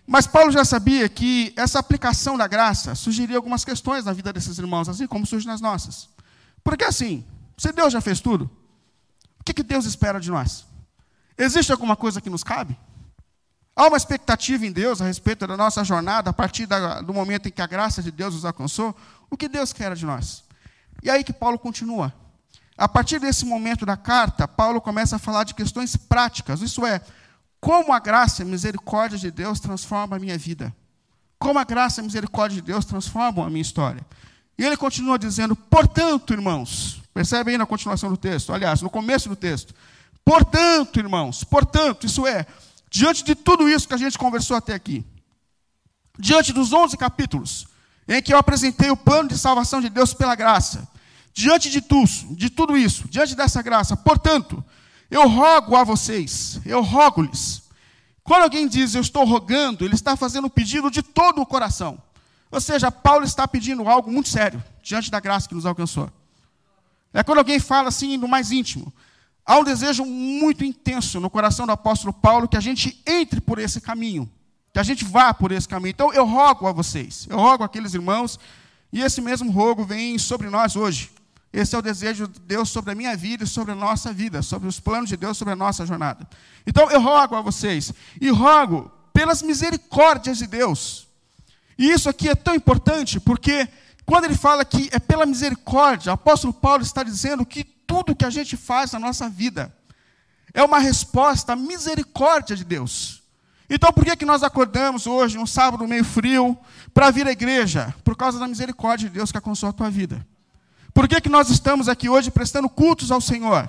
Mas 0.06 0.26
Paulo 0.26 0.50
já 0.50 0.64
sabia 0.64 1.08
que 1.08 1.52
essa 1.56 1.78
aplicação 1.78 2.36
da 2.36 2.46
graça 2.46 2.94
surgiria 2.94 3.36
algumas 3.36 3.64
questões 3.64 4.04
na 4.04 4.12
vida 4.12 4.32
desses 4.32 4.58
irmãos, 4.58 4.88
assim 4.88 5.06
como 5.06 5.24
surge 5.24 5.46
nas 5.46 5.60
nossas. 5.60 6.08
Porque 6.62 6.84
assim, 6.84 7.24
se 7.56 7.72
Deus 7.72 7.92
já 7.92 8.00
fez 8.00 8.20
tudo, 8.20 8.50
o 9.40 9.44
que, 9.44 9.54
que 9.54 9.62
Deus 9.62 9.86
espera 9.86 10.20
de 10.20 10.30
nós? 10.30 10.66
Existe 11.36 11.72
alguma 11.72 11.96
coisa 11.96 12.20
que 12.20 12.30
nos 12.30 12.44
cabe? 12.44 12.78
Há 13.76 13.88
uma 13.88 13.96
expectativa 13.96 14.64
em 14.64 14.70
Deus 14.70 15.00
a 15.02 15.04
respeito 15.04 15.46
da 15.46 15.56
nossa 15.56 15.82
jornada, 15.82 16.30
a 16.30 16.32
partir 16.32 16.64
da, 16.66 17.00
do 17.00 17.12
momento 17.12 17.48
em 17.48 17.50
que 17.50 17.60
a 17.60 17.66
graça 17.66 18.02
de 18.02 18.10
Deus 18.10 18.34
nos 18.34 18.44
alcançou? 18.44 18.94
O 19.30 19.36
que 19.36 19.48
Deus 19.48 19.72
quer 19.72 19.94
de 19.96 20.06
nós? 20.06 20.44
E 21.02 21.10
aí 21.10 21.24
que 21.24 21.32
Paulo 21.32 21.58
continua. 21.58 22.14
A 22.76 22.88
partir 22.88 23.18
desse 23.18 23.44
momento 23.44 23.84
da 23.84 23.96
carta, 23.96 24.46
Paulo 24.46 24.80
começa 24.80 25.16
a 25.16 25.18
falar 25.18 25.44
de 25.44 25.54
questões 25.54 25.96
práticas, 25.96 26.60
isso 26.60 26.86
é, 26.86 27.00
como 27.64 27.94
a 27.94 27.98
graça 27.98 28.42
e 28.42 28.44
a 28.44 28.46
misericórdia 28.46 29.18
de 29.18 29.30
Deus 29.30 29.58
transformam 29.58 30.18
a 30.18 30.20
minha 30.20 30.36
vida. 30.36 30.70
Como 31.38 31.58
a 31.58 31.64
graça 31.64 31.98
e 31.98 32.02
a 32.02 32.04
misericórdia 32.04 32.56
de 32.56 32.60
Deus 32.60 32.84
transformam 32.84 33.42
a 33.42 33.48
minha 33.48 33.62
história. 33.62 34.04
E 34.58 34.62
ele 34.62 34.76
continua 34.76 35.18
dizendo, 35.18 35.56
portanto, 35.56 36.34
irmãos, 36.34 37.00
percebe 37.14 37.52
aí 37.52 37.56
na 37.56 37.64
continuação 37.64 38.10
do 38.10 38.18
texto, 38.18 38.52
aliás, 38.52 38.82
no 38.82 38.90
começo 38.90 39.30
do 39.30 39.34
texto. 39.34 39.74
Portanto, 40.22 40.98
irmãos, 40.98 41.42
portanto, 41.42 42.04
isso 42.04 42.26
é, 42.26 42.44
diante 42.90 43.24
de 43.24 43.34
tudo 43.34 43.66
isso 43.66 43.88
que 43.88 43.94
a 43.94 43.98
gente 43.98 44.18
conversou 44.18 44.58
até 44.58 44.74
aqui, 44.74 45.02
diante 46.18 46.52
dos 46.52 46.70
11 46.70 46.98
capítulos, 46.98 47.66
em 48.06 48.20
que 48.20 48.34
eu 48.34 48.36
apresentei 48.36 48.90
o 48.90 48.96
plano 48.96 49.30
de 49.30 49.38
salvação 49.38 49.80
de 49.80 49.88
Deus 49.88 50.12
pela 50.12 50.34
graça, 50.34 50.86
Diante 51.36 51.68
de, 51.68 51.80
tu, 51.80 52.04
de 52.30 52.48
tudo 52.48 52.76
isso, 52.76 53.08
diante 53.08 53.34
dessa 53.34 53.60
graça, 53.60 53.96
portanto, 53.96 54.64
eu 55.14 55.28
rogo 55.28 55.76
a 55.76 55.84
vocês, 55.84 56.60
eu 56.66 56.82
rogo-lhes. 56.82 57.62
Quando 58.24 58.42
alguém 58.42 58.66
diz 58.66 58.96
eu 58.96 59.00
estou 59.00 59.24
rogando, 59.24 59.84
ele 59.84 59.94
está 59.94 60.16
fazendo 60.16 60.46
um 60.46 60.50
pedido 60.50 60.90
de 60.90 61.04
todo 61.04 61.40
o 61.40 61.46
coração. 61.46 62.02
Ou 62.50 62.60
seja, 62.60 62.90
Paulo 62.90 63.24
está 63.24 63.46
pedindo 63.46 63.88
algo 63.88 64.10
muito 64.10 64.28
sério 64.28 64.60
diante 64.82 65.12
da 65.12 65.20
graça 65.20 65.48
que 65.48 65.54
nos 65.54 65.66
alcançou. 65.66 66.10
É 67.12 67.22
quando 67.22 67.38
alguém 67.38 67.60
fala 67.60 67.90
assim 67.90 68.16
no 68.16 68.26
mais 68.26 68.50
íntimo. 68.50 68.92
Há 69.46 69.56
um 69.56 69.62
desejo 69.62 70.04
muito 70.04 70.64
intenso 70.64 71.20
no 71.20 71.30
coração 71.30 71.64
do 71.64 71.70
apóstolo 71.70 72.12
Paulo 72.12 72.48
que 72.48 72.56
a 72.56 72.60
gente 72.60 73.00
entre 73.06 73.40
por 73.40 73.60
esse 73.60 73.80
caminho, 73.80 74.28
que 74.72 74.80
a 74.80 74.82
gente 74.82 75.04
vá 75.04 75.32
por 75.32 75.52
esse 75.52 75.68
caminho. 75.68 75.90
Então 75.90 76.12
eu 76.12 76.26
rogo 76.26 76.66
a 76.66 76.72
vocês, 76.72 77.28
eu 77.30 77.38
rogo 77.38 77.62
àqueles 77.62 77.94
irmãos, 77.94 78.36
e 78.92 79.00
esse 79.00 79.20
mesmo 79.20 79.52
rogo 79.52 79.84
vem 79.84 80.18
sobre 80.18 80.50
nós 80.50 80.74
hoje. 80.74 81.13
Esse 81.54 81.76
é 81.76 81.78
o 81.78 81.82
desejo 81.82 82.26
de 82.26 82.40
Deus 82.40 82.68
sobre 82.68 82.90
a 82.90 82.96
minha 82.96 83.16
vida 83.16 83.44
e 83.44 83.46
sobre 83.46 83.70
a 83.70 83.76
nossa 83.76 84.12
vida, 84.12 84.42
sobre 84.42 84.66
os 84.66 84.80
planos 84.80 85.08
de 85.08 85.16
Deus 85.16 85.38
sobre 85.38 85.52
a 85.52 85.56
nossa 85.56 85.86
jornada. 85.86 86.28
Então 86.66 86.90
eu 86.90 87.00
rogo 87.00 87.36
a 87.36 87.40
vocês, 87.40 87.92
e 88.20 88.28
rogo 88.28 88.90
pelas 89.12 89.40
misericórdias 89.40 90.38
de 90.38 90.48
Deus. 90.48 91.06
E 91.78 91.88
isso 91.92 92.08
aqui 92.08 92.28
é 92.28 92.34
tão 92.34 92.56
importante 92.56 93.20
porque 93.20 93.68
quando 94.04 94.24
ele 94.24 94.34
fala 94.34 94.64
que 94.64 94.88
é 94.90 94.98
pela 94.98 95.24
misericórdia, 95.24 96.10
o 96.10 96.14
apóstolo 96.14 96.52
Paulo 96.52 96.82
está 96.82 97.04
dizendo 97.04 97.46
que 97.46 97.62
tudo 97.62 98.16
que 98.16 98.24
a 98.24 98.30
gente 98.30 98.56
faz 98.56 98.90
na 98.90 98.98
nossa 98.98 99.28
vida 99.28 99.72
é 100.52 100.62
uma 100.64 100.80
resposta 100.80 101.52
à 101.52 101.56
misericórdia 101.56 102.56
de 102.56 102.64
Deus. 102.64 103.22
Então, 103.70 103.92
por 103.92 104.04
que, 104.04 104.16
que 104.16 104.26
nós 104.26 104.42
acordamos 104.42 105.06
hoje, 105.06 105.38
um 105.38 105.46
sábado 105.46 105.86
meio 105.86 106.04
frio, 106.04 106.58
para 106.92 107.12
vir 107.12 107.28
à 107.28 107.30
igreja? 107.30 107.94
Por 108.02 108.16
causa 108.16 108.40
da 108.40 108.48
misericórdia 108.48 109.08
de 109.08 109.14
Deus 109.14 109.30
que 109.30 109.38
alcançou 109.38 109.68
a 109.68 109.72
tua 109.72 109.88
vida. 109.88 110.26
Por 110.94 111.08
que, 111.08 111.20
que 111.20 111.28
nós 111.28 111.50
estamos 111.50 111.88
aqui 111.88 112.08
hoje 112.08 112.30
prestando 112.30 112.68
cultos 112.68 113.10
ao 113.10 113.20
Senhor? 113.20 113.68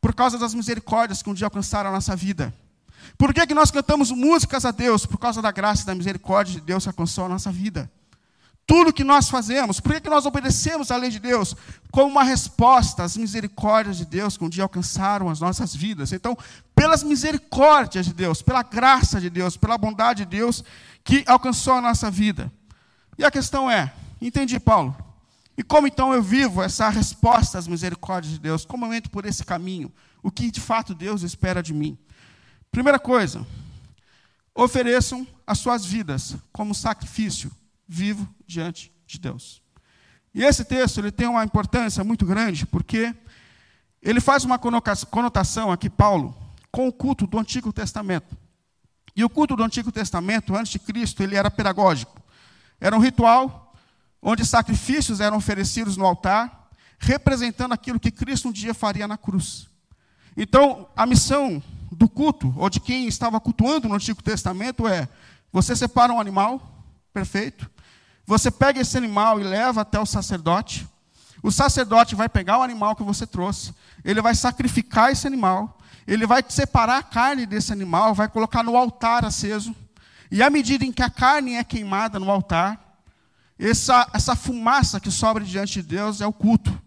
Por 0.00 0.14
causa 0.14 0.38
das 0.38 0.54
misericórdias 0.54 1.22
que 1.22 1.28
um 1.28 1.34
dia 1.34 1.46
alcançaram 1.46 1.90
a 1.90 1.92
nossa 1.92 2.16
vida. 2.16 2.52
Por 3.18 3.34
que, 3.34 3.46
que 3.46 3.54
nós 3.54 3.70
cantamos 3.70 4.10
músicas 4.10 4.64
a 4.64 4.70
Deus? 4.70 5.04
Por 5.04 5.18
causa 5.18 5.42
da 5.42 5.50
graça 5.50 5.82
e 5.82 5.86
da 5.86 5.94
misericórdia 5.94 6.54
de 6.54 6.60
Deus 6.62 6.84
que 6.84 6.88
alcançou 6.88 7.26
a 7.26 7.28
nossa 7.28 7.52
vida. 7.52 7.90
Tudo 8.66 8.92
que 8.92 9.04
nós 9.04 9.28
fazemos, 9.28 9.78
por 9.78 9.92
que, 9.92 10.00
que 10.00 10.10
nós 10.10 10.26
obedecemos 10.26 10.90
à 10.90 10.96
lei 10.96 11.10
de 11.10 11.20
Deus? 11.20 11.54
Como 11.92 12.10
uma 12.10 12.24
resposta 12.24 13.04
às 13.04 13.16
misericórdias 13.16 13.98
de 13.98 14.04
Deus 14.04 14.36
que 14.36 14.44
um 14.44 14.48
dia 14.48 14.64
alcançaram 14.64 15.28
as 15.28 15.38
nossas 15.38 15.74
vidas. 15.74 16.12
Então, 16.12 16.36
pelas 16.74 17.04
misericórdias 17.04 18.06
de 18.06 18.14
Deus, 18.14 18.42
pela 18.42 18.62
graça 18.62 19.20
de 19.20 19.30
Deus, 19.30 19.56
pela 19.56 19.78
bondade 19.78 20.24
de 20.24 20.30
Deus 20.30 20.64
que 21.04 21.22
alcançou 21.28 21.74
a 21.74 21.80
nossa 21.80 22.10
vida. 22.10 22.50
E 23.16 23.24
a 23.24 23.30
questão 23.30 23.70
é: 23.70 23.92
entendi, 24.20 24.58
Paulo, 24.58 24.96
e 25.56 25.62
como 25.62 25.86
então 25.86 26.12
eu 26.12 26.22
vivo 26.22 26.62
essa 26.62 26.88
resposta 26.88 27.58
às 27.58 27.66
misericórdias 27.66 28.34
de 28.34 28.40
Deus? 28.40 28.64
Como 28.64 28.84
eu 28.84 28.92
entro 28.92 29.10
por 29.10 29.24
esse 29.24 29.44
caminho? 29.44 29.92
O 30.22 30.30
que 30.30 30.50
de 30.50 30.60
fato 30.60 30.94
Deus 30.94 31.22
espera 31.22 31.62
de 31.62 31.72
mim? 31.72 31.96
Primeira 32.70 32.98
coisa, 32.98 33.46
ofereçam 34.54 35.26
as 35.46 35.58
suas 35.58 35.84
vidas 35.84 36.36
como 36.52 36.74
sacrifício 36.74 37.50
vivo 37.88 38.28
diante 38.46 38.92
de 39.06 39.18
Deus. 39.18 39.62
E 40.34 40.42
esse 40.42 40.64
texto 40.64 40.98
ele 40.98 41.10
tem 41.10 41.26
uma 41.26 41.44
importância 41.44 42.04
muito 42.04 42.26
grande, 42.26 42.66
porque 42.66 43.14
ele 44.02 44.20
faz 44.20 44.44
uma 44.44 44.58
conotação 44.58 45.72
aqui, 45.72 45.88
Paulo, 45.88 46.36
com 46.70 46.86
o 46.86 46.92
culto 46.92 47.26
do 47.26 47.38
Antigo 47.38 47.72
Testamento. 47.72 48.36
E 49.14 49.24
o 49.24 49.30
culto 49.30 49.56
do 49.56 49.64
Antigo 49.64 49.90
Testamento, 49.90 50.54
antes 50.54 50.72
de 50.72 50.78
Cristo, 50.78 51.22
ele 51.22 51.36
era 51.36 51.50
pedagógico. 51.50 52.20
Era 52.78 52.94
um 52.94 53.00
ritual 53.00 53.65
onde 54.28 54.44
sacrifícios 54.44 55.20
eram 55.20 55.36
oferecidos 55.36 55.96
no 55.96 56.04
altar, 56.04 56.68
representando 56.98 57.70
aquilo 57.70 58.00
que 58.00 58.10
Cristo 58.10 58.48
um 58.48 58.52
dia 58.52 58.74
faria 58.74 59.06
na 59.06 59.16
cruz. 59.16 59.68
Então, 60.36 60.88
a 60.96 61.06
missão 61.06 61.62
do 61.92 62.08
culto, 62.08 62.52
ou 62.56 62.68
de 62.68 62.80
quem 62.80 63.06
estava 63.06 63.38
cultuando 63.38 63.88
no 63.88 63.94
Antigo 63.94 64.20
Testamento, 64.20 64.88
é: 64.88 65.08
você 65.52 65.76
separa 65.76 66.12
um 66.12 66.18
animal, 66.18 66.60
perfeito, 67.12 67.70
você 68.26 68.50
pega 68.50 68.80
esse 68.80 68.98
animal 68.98 69.40
e 69.40 69.44
leva 69.44 69.82
até 69.82 70.00
o 70.00 70.04
sacerdote, 70.04 70.88
o 71.40 71.52
sacerdote 71.52 72.16
vai 72.16 72.28
pegar 72.28 72.58
o 72.58 72.62
animal 72.62 72.96
que 72.96 73.04
você 73.04 73.28
trouxe, 73.28 73.72
ele 74.04 74.20
vai 74.20 74.34
sacrificar 74.34 75.12
esse 75.12 75.24
animal, 75.24 75.78
ele 76.04 76.26
vai 76.26 76.44
separar 76.48 76.98
a 76.98 77.02
carne 77.04 77.46
desse 77.46 77.72
animal, 77.72 78.12
vai 78.12 78.28
colocar 78.28 78.64
no 78.64 78.76
altar 78.76 79.24
aceso, 79.24 79.72
e 80.32 80.42
à 80.42 80.50
medida 80.50 80.84
em 80.84 80.90
que 80.90 81.02
a 81.02 81.10
carne 81.10 81.54
é 81.54 81.62
queimada 81.62 82.18
no 82.18 82.28
altar, 82.28 82.85
essa, 83.58 84.08
essa 84.12 84.36
fumaça 84.36 85.00
que 85.00 85.10
sobra 85.10 85.44
diante 85.44 85.80
de 85.80 85.88
Deus 85.88 86.20
é 86.20 86.26
o 86.26 86.32
culto, 86.32 86.78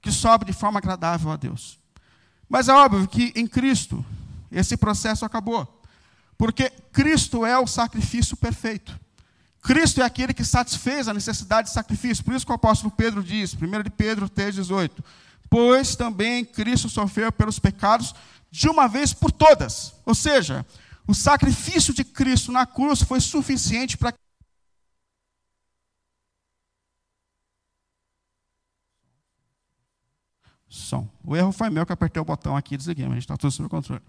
que 0.00 0.10
sobra 0.10 0.46
de 0.46 0.52
forma 0.52 0.78
agradável 0.78 1.30
a 1.30 1.36
Deus. 1.36 1.78
Mas 2.48 2.68
é 2.68 2.74
óbvio 2.74 3.06
que 3.06 3.32
em 3.34 3.46
Cristo 3.46 4.04
esse 4.50 4.76
processo 4.76 5.24
acabou, 5.24 5.82
porque 6.36 6.70
Cristo 6.92 7.44
é 7.44 7.58
o 7.58 7.66
sacrifício 7.66 8.36
perfeito. 8.36 8.98
Cristo 9.62 10.00
é 10.00 10.04
aquele 10.04 10.32
que 10.32 10.44
satisfez 10.44 11.08
a 11.08 11.14
necessidade 11.14 11.68
de 11.68 11.74
sacrifício. 11.74 12.24
Por 12.24 12.34
isso 12.34 12.46
que 12.46 12.52
o 12.52 12.54
apóstolo 12.54 12.90
Pedro 12.90 13.22
diz, 13.22 13.52
1 13.52 13.82
de 13.82 13.90
Pedro 13.90 14.28
3,18: 14.30 14.92
Pois 15.50 15.96
também 15.96 16.44
Cristo 16.44 16.88
sofreu 16.88 17.32
pelos 17.32 17.58
pecados 17.58 18.14
de 18.48 18.68
uma 18.68 18.86
vez 18.86 19.12
por 19.12 19.32
todas. 19.32 19.92
Ou 20.04 20.14
seja, 20.14 20.64
o 21.06 21.14
sacrifício 21.14 21.92
de 21.92 22.04
Cristo 22.04 22.52
na 22.52 22.64
cruz 22.64 23.02
foi 23.02 23.20
suficiente 23.20 23.96
para 23.96 24.14
som. 30.68 31.08
O 31.24 31.36
erro 31.36 31.52
foi 31.52 31.70
meu 31.70 31.86
que 31.86 31.92
apertei 31.92 32.20
o 32.20 32.24
botão 32.24 32.56
aqui 32.56 32.74
e 32.74 32.78
desliguei, 32.78 33.04
mas 33.04 33.12
a 33.12 33.14
gente 33.16 33.24
está 33.24 33.36
tudo 33.36 33.50
sob 33.50 33.68
controle. 33.68 34.02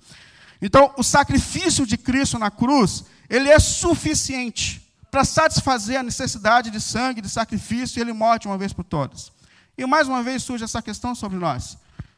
Então, 0.61 0.93
o 0.97 1.03
sacrifício 1.03 1.85
de 1.85 1.97
Cristo 1.97 2.39
na 2.39 2.49
cruz, 2.49 3.05
ele 3.29 3.49
é 3.49 3.59
suficiente 3.59 4.81
para 5.11 5.23
satisfazer 5.23 5.99
a 5.99 6.03
necessidade 6.03 6.69
de 6.69 6.81
sangue, 6.81 7.21
de 7.21 7.29
sacrifício, 7.29 7.99
e 7.99 8.01
ele 8.01 8.13
morre 8.13 8.39
de 8.39 8.47
uma 8.47 8.57
vez 8.57 8.73
por 8.73 8.83
todas. 8.83 9.31
E 9.77 9.85
mais 9.85 10.07
uma 10.07 10.23
vez 10.23 10.43
surge 10.43 10.63
essa 10.63 10.81
questão 10.81 11.13
sobre 11.13 11.37
nós. 11.37 11.77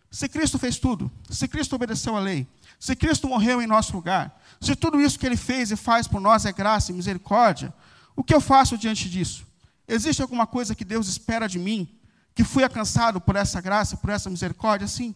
Se 0.10 0.28
Cristo 0.28 0.58
fez 0.58 0.80
tudo, 0.80 1.12
se 1.30 1.48
Cristo 1.48 1.76
obedeceu 1.76 2.16
à 2.16 2.20
lei, 2.20 2.48
se 2.80 2.96
Cristo 2.96 3.28
morreu 3.28 3.62
em 3.62 3.68
nosso 3.68 3.94
lugar, 3.94 4.42
se 4.60 4.76
tudo 4.76 5.00
isso 5.00 5.20
que 5.20 5.26
ele 5.26 5.38
fez 5.38 5.70
e 5.70 5.76
faz 5.76 6.08
por 6.08 6.20
nós 6.20 6.46
é 6.46 6.52
graça 6.52 6.92
e 6.92 6.96
misericórdia, 6.96 7.74
o 8.16 8.24
que 8.24 8.34
eu 8.34 8.42
faço 8.42 8.78
diante 8.78 9.10
disso? 9.10 9.46
Existe 9.88 10.22
alguma 10.22 10.48
coisa 10.48 10.74
que 10.74 10.86
Deus 10.86 11.08
espera 11.08 11.48
de 11.48 11.60
mim 11.60 11.88
que 12.40 12.44
fui 12.46 12.64
alcançado 12.64 13.20
por 13.20 13.36
essa 13.36 13.60
graça, 13.60 13.98
por 13.98 14.10
essa 14.10 14.30
misericórdia? 14.30 14.88
Sim. 14.88 15.14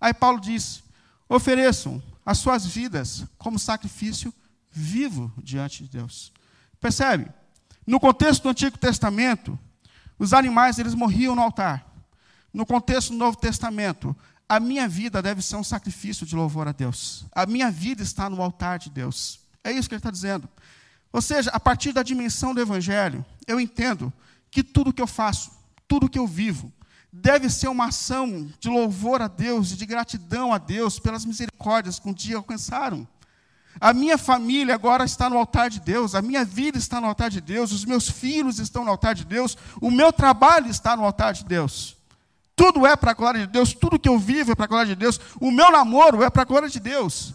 Aí 0.00 0.14
Paulo 0.14 0.40
diz: 0.40 0.84
ofereçam 1.28 2.00
as 2.24 2.38
suas 2.38 2.64
vidas 2.64 3.24
como 3.36 3.58
sacrifício 3.58 4.32
vivo 4.70 5.32
diante 5.38 5.82
de 5.82 5.88
Deus. 5.88 6.32
Percebe? 6.80 7.28
No 7.84 7.98
contexto 7.98 8.44
do 8.44 8.50
Antigo 8.50 8.78
Testamento, 8.78 9.58
os 10.16 10.32
animais 10.32 10.78
eles 10.78 10.94
morriam 10.94 11.34
no 11.34 11.42
altar. 11.42 11.84
No 12.54 12.64
contexto 12.64 13.10
do 13.10 13.16
Novo 13.16 13.36
Testamento, 13.36 14.16
a 14.48 14.60
minha 14.60 14.88
vida 14.88 15.20
deve 15.20 15.42
ser 15.42 15.56
um 15.56 15.64
sacrifício 15.64 16.24
de 16.24 16.36
louvor 16.36 16.68
a 16.68 16.72
Deus. 16.72 17.26
A 17.34 17.44
minha 17.44 17.72
vida 17.72 18.04
está 18.04 18.30
no 18.30 18.40
altar 18.40 18.78
de 18.78 18.88
Deus. 18.88 19.40
É 19.64 19.72
isso 19.72 19.88
que 19.88 19.96
ele 19.96 19.98
está 19.98 20.12
dizendo. 20.12 20.48
Ou 21.12 21.20
seja, 21.20 21.50
a 21.50 21.58
partir 21.58 21.92
da 21.92 22.04
dimensão 22.04 22.54
do 22.54 22.60
Evangelho, 22.60 23.26
eu 23.48 23.58
entendo 23.58 24.12
que 24.48 24.62
tudo 24.62 24.92
que 24.92 25.02
eu 25.02 25.08
faço, 25.08 25.60
tudo 25.86 26.08
que 26.08 26.18
eu 26.18 26.26
vivo 26.26 26.72
deve 27.12 27.50
ser 27.50 27.68
uma 27.68 27.86
ação 27.86 28.50
de 28.58 28.70
louvor 28.70 29.20
a 29.20 29.28
Deus 29.28 29.72
e 29.72 29.76
de 29.76 29.84
gratidão 29.84 30.52
a 30.52 30.58
Deus 30.58 30.98
pelas 30.98 31.24
misericórdias 31.24 31.98
que 31.98 32.08
um 32.08 32.12
dia 32.12 32.36
alcançaram. 32.36 33.06
A 33.80 33.92
minha 33.92 34.16
família 34.16 34.74
agora 34.74 35.04
está 35.04 35.28
no 35.28 35.36
altar 35.36 35.68
de 35.68 35.80
Deus, 35.80 36.14
a 36.14 36.22
minha 36.22 36.44
vida 36.44 36.78
está 36.78 37.00
no 37.00 37.06
altar 37.06 37.30
de 37.30 37.40
Deus, 37.40 37.72
os 37.72 37.84
meus 37.84 38.08
filhos 38.08 38.58
estão 38.58 38.84
no 38.84 38.90
altar 38.90 39.14
de 39.14 39.24
Deus, 39.24 39.56
o 39.80 39.90
meu 39.90 40.12
trabalho 40.12 40.68
está 40.68 40.96
no 40.96 41.04
altar 41.04 41.34
de 41.34 41.44
Deus. 41.44 41.96
Tudo 42.54 42.86
é 42.86 42.94
para 42.96 43.10
a 43.10 43.14
glória 43.14 43.40
de 43.40 43.46
Deus, 43.46 43.72
tudo 43.72 43.98
que 43.98 44.08
eu 44.08 44.18
vivo 44.18 44.52
é 44.52 44.54
para 44.54 44.64
a 44.64 44.68
glória 44.68 44.94
de 44.94 45.00
Deus, 45.00 45.20
o 45.40 45.50
meu 45.50 45.70
namoro 45.70 46.22
é 46.22 46.30
para 46.30 46.42
a 46.42 46.46
glória 46.46 46.68
de 46.68 46.80
Deus 46.80 47.34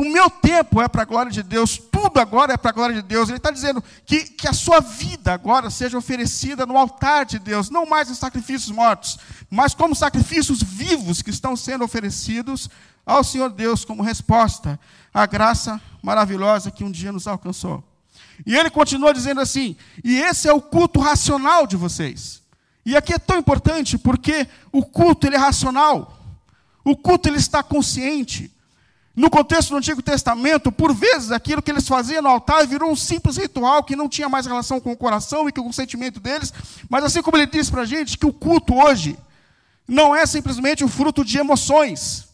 o 0.00 0.10
meu 0.10 0.30
tempo 0.30 0.80
é 0.80 0.88
para 0.88 1.02
a 1.02 1.04
glória 1.04 1.30
de 1.30 1.42
Deus, 1.42 1.76
tudo 1.76 2.18
agora 2.18 2.54
é 2.54 2.56
para 2.56 2.70
a 2.70 2.72
glória 2.72 2.96
de 2.96 3.02
Deus. 3.02 3.28
Ele 3.28 3.36
está 3.36 3.50
dizendo 3.50 3.84
que, 4.06 4.24
que 4.24 4.48
a 4.48 4.52
sua 4.52 4.80
vida 4.80 5.32
agora 5.32 5.68
seja 5.68 5.98
oferecida 5.98 6.64
no 6.64 6.78
altar 6.78 7.26
de 7.26 7.38
Deus, 7.38 7.68
não 7.68 7.84
mais 7.84 8.10
em 8.10 8.14
sacrifícios 8.14 8.74
mortos, 8.74 9.18
mas 9.50 9.74
como 9.74 9.94
sacrifícios 9.94 10.62
vivos 10.62 11.20
que 11.20 11.30
estão 11.30 11.54
sendo 11.54 11.84
oferecidos 11.84 12.70
ao 13.04 13.22
Senhor 13.22 13.50
Deus 13.50 13.84
como 13.84 14.02
resposta 14.02 14.80
à 15.12 15.26
graça 15.26 15.80
maravilhosa 16.02 16.70
que 16.70 16.84
um 16.84 16.90
dia 16.90 17.12
nos 17.12 17.26
alcançou. 17.26 17.84
E 18.46 18.56
ele 18.56 18.70
continua 18.70 19.12
dizendo 19.12 19.40
assim: 19.40 19.76
e 20.02 20.18
esse 20.18 20.48
é 20.48 20.52
o 20.52 20.62
culto 20.62 21.00
racional 21.00 21.66
de 21.66 21.76
vocês. 21.76 22.40
E 22.86 22.96
aqui 22.96 23.12
é 23.12 23.18
tão 23.18 23.38
importante 23.38 23.98
porque 23.98 24.48
o 24.72 24.82
culto 24.82 25.26
ele 25.26 25.36
é 25.36 25.38
racional, 25.38 26.18
o 26.82 26.96
culto 26.96 27.28
ele 27.28 27.36
está 27.36 27.62
consciente. 27.62 28.50
No 29.14 29.28
contexto 29.28 29.70
do 29.70 29.76
Antigo 29.76 30.00
Testamento, 30.00 30.70
por 30.70 30.94
vezes 30.94 31.32
aquilo 31.32 31.60
que 31.60 31.70
eles 31.70 31.86
faziam 31.86 32.22
no 32.22 32.28
altar 32.28 32.66
virou 32.66 32.90
um 32.90 32.96
simples 32.96 33.36
ritual 33.36 33.82
que 33.82 33.96
não 33.96 34.08
tinha 34.08 34.28
mais 34.28 34.46
relação 34.46 34.80
com 34.80 34.92
o 34.92 34.96
coração 34.96 35.48
e 35.48 35.52
com 35.52 35.68
o 35.68 35.72
sentimento 35.72 36.20
deles. 36.20 36.52
Mas 36.88 37.04
assim 37.04 37.20
como 37.20 37.36
ele 37.36 37.46
disse 37.46 37.70
para 37.70 37.82
a 37.82 37.86
gente 37.86 38.16
que 38.16 38.26
o 38.26 38.32
culto 38.32 38.74
hoje 38.74 39.18
não 39.86 40.14
é 40.14 40.24
simplesmente 40.24 40.84
o 40.84 40.88
fruto 40.88 41.24
de 41.24 41.38
emoções 41.38 42.28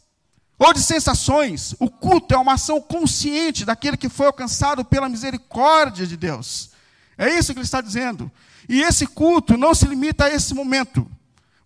ou 0.58 0.72
de 0.74 0.82
sensações. 0.82 1.74
O 1.78 1.90
culto 1.90 2.34
é 2.34 2.38
uma 2.38 2.54
ação 2.54 2.80
consciente 2.80 3.64
daquele 3.64 3.96
que 3.96 4.10
foi 4.10 4.26
alcançado 4.26 4.84
pela 4.84 5.08
misericórdia 5.08 6.06
de 6.06 6.16
Deus. 6.16 6.70
É 7.16 7.30
isso 7.30 7.52
que 7.52 7.58
ele 7.58 7.64
está 7.64 7.80
dizendo. 7.80 8.30
E 8.68 8.82
esse 8.82 9.06
culto 9.06 9.56
não 9.56 9.74
se 9.74 9.86
limita 9.86 10.26
a 10.26 10.30
esse 10.30 10.52
momento, 10.52 11.10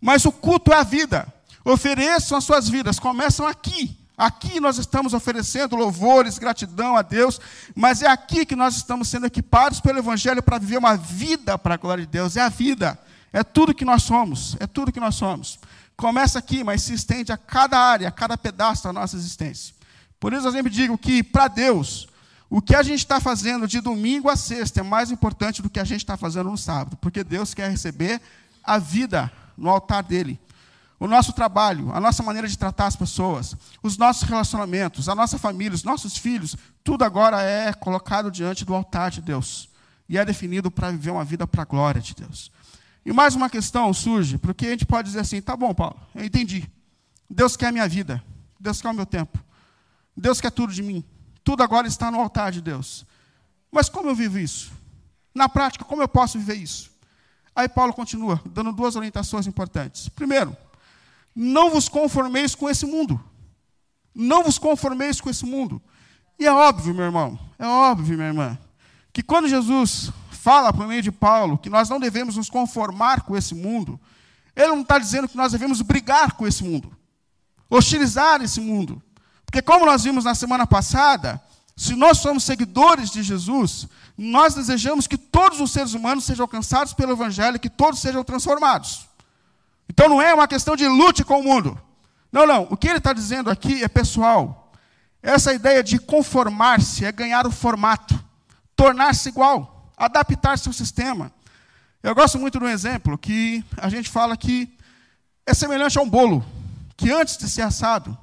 mas 0.00 0.24
o 0.24 0.30
culto 0.30 0.72
é 0.72 0.76
a 0.76 0.84
vida. 0.84 1.26
Ofereçam 1.64 2.38
as 2.38 2.44
suas 2.44 2.68
vidas, 2.68 2.98
começam 2.98 3.46
aqui. 3.46 3.99
Aqui 4.20 4.60
nós 4.60 4.76
estamos 4.76 5.14
oferecendo 5.14 5.74
louvores, 5.74 6.38
gratidão 6.38 6.94
a 6.94 7.00
Deus, 7.00 7.40
mas 7.74 8.02
é 8.02 8.06
aqui 8.06 8.44
que 8.44 8.54
nós 8.54 8.76
estamos 8.76 9.08
sendo 9.08 9.24
equipados 9.24 9.80
pelo 9.80 9.98
Evangelho 9.98 10.42
para 10.42 10.58
viver 10.58 10.76
uma 10.76 10.94
vida 10.94 11.56
para 11.56 11.72
a 11.72 11.78
glória 11.78 12.04
de 12.04 12.12
Deus. 12.12 12.36
É 12.36 12.42
a 12.42 12.50
vida, 12.50 12.98
é 13.32 13.42
tudo 13.42 13.72
que 13.72 13.82
nós 13.82 14.02
somos, 14.02 14.58
é 14.60 14.66
tudo 14.66 14.92
que 14.92 15.00
nós 15.00 15.14
somos. 15.14 15.58
Começa 15.96 16.38
aqui, 16.38 16.62
mas 16.62 16.82
se 16.82 16.92
estende 16.92 17.32
a 17.32 17.38
cada 17.38 17.78
área, 17.78 18.08
a 18.08 18.12
cada 18.12 18.36
pedaço 18.36 18.84
da 18.84 18.92
nossa 18.92 19.16
existência. 19.16 19.74
Por 20.20 20.34
isso 20.34 20.46
eu 20.46 20.52
sempre 20.52 20.70
digo 20.70 20.98
que, 20.98 21.22
para 21.22 21.48
Deus, 21.48 22.06
o 22.50 22.60
que 22.60 22.74
a 22.74 22.82
gente 22.82 22.98
está 22.98 23.20
fazendo 23.20 23.66
de 23.66 23.80
domingo 23.80 24.28
a 24.28 24.36
sexta 24.36 24.80
é 24.80 24.82
mais 24.82 25.10
importante 25.10 25.62
do 25.62 25.70
que 25.70 25.80
a 25.80 25.84
gente 25.84 26.02
está 26.02 26.18
fazendo 26.18 26.50
no 26.50 26.58
sábado, 26.58 26.98
porque 27.00 27.24
Deus 27.24 27.54
quer 27.54 27.70
receber 27.70 28.20
a 28.62 28.76
vida 28.76 29.32
no 29.56 29.70
altar 29.70 30.02
dele. 30.02 30.38
O 31.00 31.08
nosso 31.08 31.32
trabalho, 31.32 31.90
a 31.94 31.98
nossa 31.98 32.22
maneira 32.22 32.46
de 32.46 32.58
tratar 32.58 32.86
as 32.86 32.94
pessoas, 32.94 33.56
os 33.82 33.96
nossos 33.96 34.22
relacionamentos, 34.22 35.08
a 35.08 35.14
nossa 35.14 35.38
família, 35.38 35.74
os 35.74 35.82
nossos 35.82 36.14
filhos, 36.18 36.54
tudo 36.84 37.04
agora 37.04 37.40
é 37.40 37.72
colocado 37.72 38.30
diante 38.30 38.66
do 38.66 38.74
altar 38.74 39.10
de 39.10 39.22
Deus. 39.22 39.70
E 40.06 40.18
é 40.18 40.24
definido 40.26 40.70
para 40.70 40.90
viver 40.90 41.10
uma 41.10 41.24
vida 41.24 41.46
para 41.46 41.62
a 41.62 41.64
glória 41.64 42.02
de 42.02 42.14
Deus. 42.14 42.52
E 43.02 43.14
mais 43.14 43.34
uma 43.34 43.48
questão 43.48 43.90
surge, 43.94 44.36
porque 44.36 44.66
a 44.66 44.70
gente 44.70 44.84
pode 44.84 45.08
dizer 45.08 45.20
assim: 45.20 45.40
tá 45.40 45.56
bom, 45.56 45.72
Paulo, 45.72 45.98
eu 46.14 46.22
entendi. 46.22 46.70
Deus 47.30 47.56
quer 47.56 47.68
a 47.68 47.72
minha 47.72 47.88
vida, 47.88 48.22
Deus 48.58 48.82
quer 48.82 48.90
o 48.90 48.94
meu 48.94 49.06
tempo, 49.06 49.38
Deus 50.14 50.38
quer 50.38 50.50
tudo 50.50 50.70
de 50.70 50.82
mim. 50.82 51.02
Tudo 51.42 51.62
agora 51.62 51.86
está 51.86 52.10
no 52.10 52.20
altar 52.20 52.52
de 52.52 52.60
Deus. 52.60 53.06
Mas 53.72 53.88
como 53.88 54.10
eu 54.10 54.14
vivo 54.14 54.38
isso? 54.38 54.70
Na 55.34 55.48
prática, 55.48 55.82
como 55.82 56.02
eu 56.02 56.08
posso 56.08 56.38
viver 56.38 56.56
isso? 56.56 56.90
Aí 57.56 57.68
Paulo 57.68 57.94
continua, 57.94 58.38
dando 58.44 58.70
duas 58.70 58.96
orientações 58.96 59.46
importantes. 59.46 60.10
Primeiro, 60.10 60.54
não 61.34 61.70
vos 61.70 61.88
conformeis 61.88 62.54
com 62.54 62.68
esse 62.68 62.86
mundo. 62.86 63.22
Não 64.14 64.42
vos 64.42 64.58
conformeis 64.58 65.20
com 65.20 65.30
esse 65.30 65.44
mundo. 65.44 65.80
E 66.38 66.46
é 66.46 66.52
óbvio, 66.52 66.94
meu 66.94 67.04
irmão, 67.04 67.38
é 67.58 67.66
óbvio, 67.66 68.16
minha 68.16 68.28
irmã, 68.28 68.58
que 69.12 69.22
quando 69.22 69.48
Jesus 69.48 70.10
fala 70.30 70.72
por 70.72 70.86
meio 70.86 71.02
de 71.02 71.12
Paulo 71.12 71.58
que 71.58 71.68
nós 71.68 71.88
não 71.88 72.00
devemos 72.00 72.36
nos 72.36 72.48
conformar 72.48 73.22
com 73.22 73.36
esse 73.36 73.54
mundo, 73.54 74.00
ele 74.56 74.68
não 74.68 74.80
está 74.80 74.98
dizendo 74.98 75.28
que 75.28 75.36
nós 75.36 75.52
devemos 75.52 75.82
brigar 75.82 76.32
com 76.32 76.46
esse 76.46 76.64
mundo, 76.64 76.96
hostilizar 77.68 78.40
esse 78.42 78.60
mundo. 78.60 79.02
Porque, 79.44 79.60
como 79.60 79.84
nós 79.84 80.04
vimos 80.04 80.24
na 80.24 80.34
semana 80.34 80.66
passada, 80.66 81.40
se 81.76 81.94
nós 81.94 82.18
somos 82.18 82.44
seguidores 82.44 83.10
de 83.10 83.22
Jesus, 83.22 83.86
nós 84.16 84.54
desejamos 84.54 85.06
que 85.06 85.18
todos 85.18 85.60
os 85.60 85.70
seres 85.70 85.92
humanos 85.92 86.24
sejam 86.24 86.44
alcançados 86.44 86.92
pelo 86.92 87.12
Evangelho, 87.12 87.58
que 87.58 87.70
todos 87.70 88.00
sejam 88.00 88.22
transformados. 88.22 89.09
Então 90.00 90.08
não 90.08 90.22
é 90.22 90.32
uma 90.32 90.48
questão 90.48 90.74
de 90.74 90.88
lute 90.88 91.22
com 91.22 91.40
o 91.40 91.42
mundo. 91.42 91.78
Não, 92.32 92.46
não. 92.46 92.66
O 92.70 92.74
que 92.74 92.88
ele 92.88 92.96
está 92.96 93.12
dizendo 93.12 93.50
aqui 93.50 93.84
é 93.84 93.86
pessoal. 93.86 94.72
Essa 95.22 95.52
ideia 95.52 95.84
de 95.84 95.98
conformar-se 95.98 97.04
é 97.04 97.12
ganhar 97.12 97.46
o 97.46 97.50
formato, 97.50 98.18
tornar-se 98.74 99.28
igual, 99.28 99.92
adaptar-se 99.98 100.66
ao 100.66 100.72
sistema. 100.72 101.30
Eu 102.02 102.14
gosto 102.14 102.38
muito 102.38 102.58
de 102.58 102.64
um 102.64 102.68
exemplo 102.68 103.18
que 103.18 103.62
a 103.76 103.90
gente 103.90 104.08
fala 104.08 104.38
que 104.38 104.74
é 105.44 105.52
semelhante 105.52 105.98
a 105.98 106.00
um 106.00 106.08
bolo, 106.08 106.42
que 106.96 107.12
antes 107.12 107.36
de 107.36 107.46
ser 107.46 107.60
assado, 107.60 108.16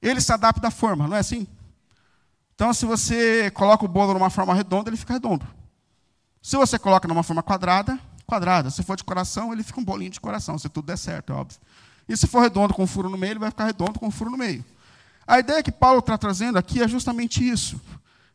ele 0.00 0.22
se 0.22 0.32
adapta 0.32 0.68
à 0.68 0.70
forma, 0.70 1.06
não 1.06 1.18
é 1.18 1.20
assim? 1.20 1.46
Então, 2.54 2.72
se 2.72 2.86
você 2.86 3.50
coloca 3.50 3.84
o 3.84 3.88
bolo 3.88 4.14
numa 4.14 4.30
forma 4.30 4.54
redonda, 4.54 4.88
ele 4.88 4.96
fica 4.96 5.12
redondo. 5.12 5.46
Se 6.40 6.56
você 6.56 6.78
coloca 6.78 7.06
numa 7.06 7.22
forma 7.22 7.42
quadrada, 7.42 8.00
quadrada. 8.28 8.70
Se 8.70 8.82
for 8.82 8.96
de 8.96 9.02
coração, 9.02 9.52
ele 9.52 9.62
fica 9.62 9.80
um 9.80 9.84
bolinho 9.84 10.10
de 10.10 10.20
coração, 10.20 10.58
se 10.58 10.68
tudo 10.68 10.86
der 10.86 10.98
certo, 10.98 11.32
é 11.32 11.36
óbvio. 11.36 11.58
E 12.06 12.16
se 12.16 12.26
for 12.26 12.40
redondo 12.40 12.74
com 12.74 12.82
um 12.82 12.86
furo 12.86 13.08
no 13.08 13.16
meio, 13.16 13.32
ele 13.32 13.38
vai 13.40 13.50
ficar 13.50 13.64
redondo 13.64 13.98
com 13.98 14.06
um 14.06 14.10
furo 14.10 14.30
no 14.30 14.36
meio. 14.36 14.64
A 15.26 15.38
ideia 15.38 15.62
que 15.62 15.72
Paulo 15.72 15.98
está 16.00 16.16
trazendo 16.16 16.58
aqui 16.58 16.82
é 16.82 16.88
justamente 16.88 17.46
isso. 17.46 17.80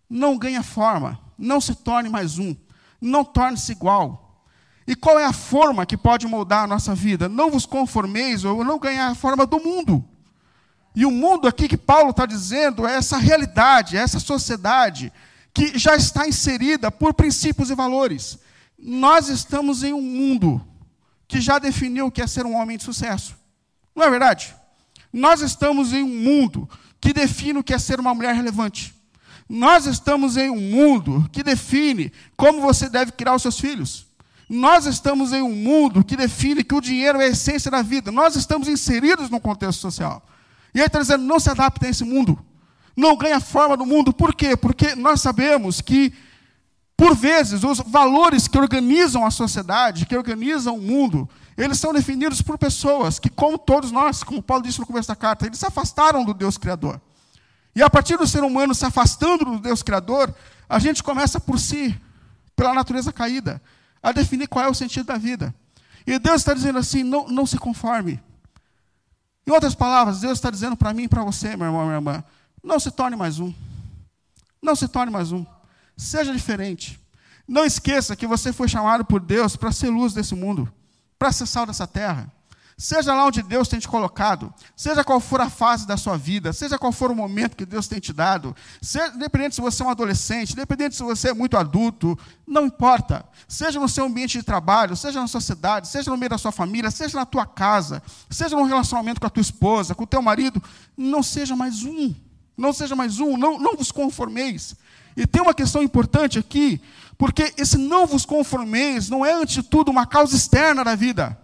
Não 0.10 0.38
ganha 0.38 0.64
forma, 0.64 1.20
não 1.38 1.62
se 1.62 1.76
torne 1.76 2.10
mais 2.10 2.38
um, 2.40 2.56
não 3.00 3.24
torne-se 3.24 3.72
igual. 3.72 4.42
E 4.86 4.96
qual 4.96 5.18
é 5.18 5.26
a 5.26 5.34
forma 5.34 5.86
que 5.86 5.96
pode 5.96 6.28
moldar 6.28 6.64
a 6.64 6.68
nossa 6.68 6.94
vida? 6.94 7.30
Não 7.30 7.50
vos 7.50 7.66
conformeis 7.66 8.44
ou 8.44 8.64
não 8.64 8.78
ganhar 8.78 9.08
a 9.08 9.16
forma 9.16 9.46
do 9.46 9.60
mundo. 9.60 10.04
E 10.96 11.06
o 11.06 11.12
mundo 11.12 11.48
aqui 11.48 11.68
que 11.68 11.78
Paulo 11.78 12.10
está 12.10 12.26
dizendo 12.26 12.86
é 12.86 12.96
essa 12.96 13.18
realidade, 13.18 13.98
é 13.98 14.02
essa 14.02 14.20
sociedade 14.20 15.12
que 15.54 15.78
já 15.78 15.96
está 15.96 16.28
inserida 16.28 16.92
por 16.92 17.14
princípios 17.14 17.70
e 17.70 17.76
valores. 17.76 18.38
Nós 18.84 19.30
estamos 19.30 19.84
em 19.84 19.94
um 19.94 20.02
mundo 20.02 20.62
que 21.28 21.40
já 21.40 21.58
definiu 21.58 22.08
o 22.08 22.12
que 22.12 22.22
é 22.22 22.28
ser 22.28 22.46
um 22.46 22.56
homem 22.56 22.78
de 22.78 22.84
sucesso. 22.84 23.36
Não 23.96 24.04
é 24.04 24.10
verdade? 24.10 24.54
Nós 25.12 25.42
estamos 25.42 25.94
em 25.94 26.04
um 26.04 26.08
mundo 26.08 26.70
que 27.00 27.14
define 27.14 27.60
o 27.60 27.64
que 27.64 27.74
é 27.74 27.80
ser 27.80 28.00
uma 28.00 28.14
mulher 28.14 28.36
relevante. 28.36 28.94
Nós 29.48 29.86
estamos 29.86 30.36
em 30.38 30.50
um 30.50 30.60
mundo 30.60 31.30
que 31.32 31.44
define 31.44 32.12
como 32.36 32.62
você 32.62 32.90
deve 32.90 33.12
criar 33.12 33.36
os 33.36 33.42
seus 33.42 33.60
filhos. 33.60 34.06
Nós 34.50 34.86
estamos 34.86 35.32
em 35.32 35.42
um 35.42 35.54
mundo 35.56 36.04
que 36.04 36.16
define 36.16 36.64
que 36.64 36.76
o 36.76 36.82
dinheiro 36.82 37.22
é 37.22 37.26
a 37.26 37.30
essência 37.30 37.72
da 37.72 37.82
vida. 37.82 38.12
Nós 38.12 38.36
estamos 38.36 38.68
inseridos 38.68 39.30
no 39.30 39.40
contexto 39.40 39.80
social. 39.80 40.26
E 40.74 40.80
ele 40.80 40.88
está 40.88 41.00
dizendo: 41.00 41.24
não 41.24 41.40
se 41.40 41.50
adapte 41.50 41.86
a 41.86 41.90
esse 41.90 42.04
mundo. 42.04 42.38
Não 42.96 43.16
ganhe 43.16 43.34
a 43.34 43.40
forma 43.40 43.76
do 43.76 43.86
mundo. 43.86 44.14
Por 44.14 44.36
quê? 44.36 44.56
Porque 44.56 44.96
nós 44.96 45.22
sabemos 45.22 45.82
que, 45.82 46.14
por 47.04 47.16
vezes, 47.16 47.66
os 47.66 47.80
valores 47.80 48.48
que 48.48 48.58
organizam 48.58 49.26
a 49.26 49.30
sociedade, 49.30 50.06
que 50.06 50.16
organizam 50.16 50.78
o 50.78 50.82
mundo, 50.82 51.30
eles 51.58 51.78
são 51.78 51.94
definidos 51.94 52.42
por 52.42 52.58
pessoas 52.58 53.20
que, 53.20 53.30
como 53.30 53.58
todos 53.58 53.92
nós, 53.92 54.24
como 54.24 54.42
Paulo 54.42 54.64
disse 54.64 54.80
no 54.80 54.86
começo 54.86 55.10
da 55.10 55.16
carta, 55.16 55.46
eles 55.46 55.60
se 55.60 55.66
afastaram 55.66 56.24
do 56.24 56.34
Deus 56.34 56.58
Criador. 56.58 57.02
E 57.76 57.84
a 57.84 57.90
partir 57.90 58.16
do 58.16 58.26
ser 58.26 58.42
humano 58.42 58.74
se 58.74 58.86
afastando 58.86 59.44
do 59.44 59.60
Deus 59.60 59.84
Criador, 59.84 60.34
a 60.70 60.80
gente 60.80 61.04
começa 61.04 61.42
por 61.42 61.60
si, 61.60 61.94
pela 62.56 62.74
natureza 62.74 63.12
caída, 63.12 63.62
a 64.02 64.14
definir 64.14 64.48
qual 64.48 64.64
é 64.64 64.70
o 64.70 64.74
sentido 64.74 65.08
da 65.08 65.18
vida. 65.18 65.54
E 66.08 66.18
Deus 66.18 66.38
está 66.38 66.54
dizendo 66.54 66.80
assim: 66.80 67.04
não, 67.04 67.28
não 67.28 67.46
se 67.46 67.58
conforme. 67.58 68.18
Em 69.46 69.52
outras 69.52 69.76
palavras, 69.76 70.22
Deus 70.22 70.38
está 70.38 70.50
dizendo 70.50 70.78
para 70.78 70.94
mim 70.94 71.04
e 71.04 71.10
para 71.10 71.22
você, 71.22 71.58
meu 71.58 71.68
irmão, 71.68 71.84
minha 71.84 71.98
irmã, 71.98 72.24
não 72.64 72.80
se 72.80 72.90
torne 72.92 73.18
mais 73.18 73.40
um. 73.40 73.54
Não 74.62 74.74
se 74.74 74.88
torne 74.88 75.12
mais 75.12 75.34
um. 75.34 75.46
Seja 76.04 76.34
diferente. 76.34 77.00
Não 77.48 77.64
esqueça 77.66 78.14
que 78.14 78.28
você 78.28 78.52
foi 78.52 78.68
chamado 78.68 79.06
por 79.06 79.22
Deus 79.22 79.56
para 79.56 79.72
ser 79.72 79.90
luz 79.90 80.14
desse 80.14 80.36
mundo, 80.36 80.72
para 81.18 81.32
ser 81.32 81.46
sal 81.46 81.66
dessa 81.66 81.88
terra. 81.88 82.30
Seja 82.78 83.14
lá 83.14 83.26
onde 83.26 83.42
Deus 83.42 83.70
tem 83.70 83.80
te 83.80 83.88
colocado, 83.88 84.54
seja 84.76 85.04
qual 85.04 85.22
for 85.22 85.40
a 85.40 85.50
fase 85.50 85.88
da 85.88 85.96
sua 85.96 86.18
vida, 86.18 86.52
seja 86.52 86.78
qual 86.78 86.92
for 86.92 87.10
o 87.10 87.16
momento 87.16 87.56
que 87.56 87.66
Deus 87.66 87.88
tem 87.88 88.00
te 88.00 88.12
dado, 88.12 88.54
seja, 88.82 89.14
independente 89.16 89.56
se 89.56 89.62
você 89.62 89.82
é 89.82 89.86
um 89.86 89.90
adolescente, 89.90 90.52
independente 90.52 90.96
se 90.96 91.04
você 91.04 91.30
é 91.30 91.34
muito 91.34 91.56
adulto, 91.56 92.20
não 92.46 92.66
importa. 92.66 93.24
Seja 93.48 93.80
no 93.80 93.88
seu 93.88 94.06
ambiente 94.06 94.38
de 94.40 94.44
trabalho, 94.44 94.98
seja 94.98 95.22
na 95.22 95.28
sociedade, 95.28 95.88
seja 95.88 96.12
no 96.12 96.18
meio 96.18 96.32
da 96.32 96.38
sua 96.38 96.52
família, 96.52 96.92
seja 96.92 97.18
na 97.18 97.26
tua 97.26 97.46
casa, 97.46 98.04
seja 98.30 98.58
no 98.58 98.66
relacionamento 98.66 99.22
com 99.22 99.28
a 99.28 99.30
tua 99.30 99.42
esposa, 99.42 99.96
com 99.96 100.04
o 100.04 100.08
teu 100.08 100.22
marido, 100.22 100.62
não 100.98 101.24
seja 101.24 101.56
mais 101.56 101.84
um. 101.84 102.14
Não 102.58 102.74
seja 102.74 102.96
mais 102.96 103.20
um, 103.20 103.38
não, 103.38 103.58
não 103.58 103.76
vos 103.76 103.92
conformeis. 103.92 104.76
E 105.16 105.28
tem 105.28 105.42
uma 105.42 105.54
questão 105.54 105.84
importante 105.84 106.40
aqui, 106.40 106.82
porque 107.18 107.54
esse 107.58 107.78
não 107.78 108.06
vos 108.06 108.26
conformeis 108.26 109.10
não 109.10 109.26
é, 109.26 109.34
ante 109.34 109.62
tudo, 109.62 109.92
uma 109.92 110.06
causa 110.06 110.36
externa 110.36 110.84
da 110.84 110.96
vida 110.96 111.38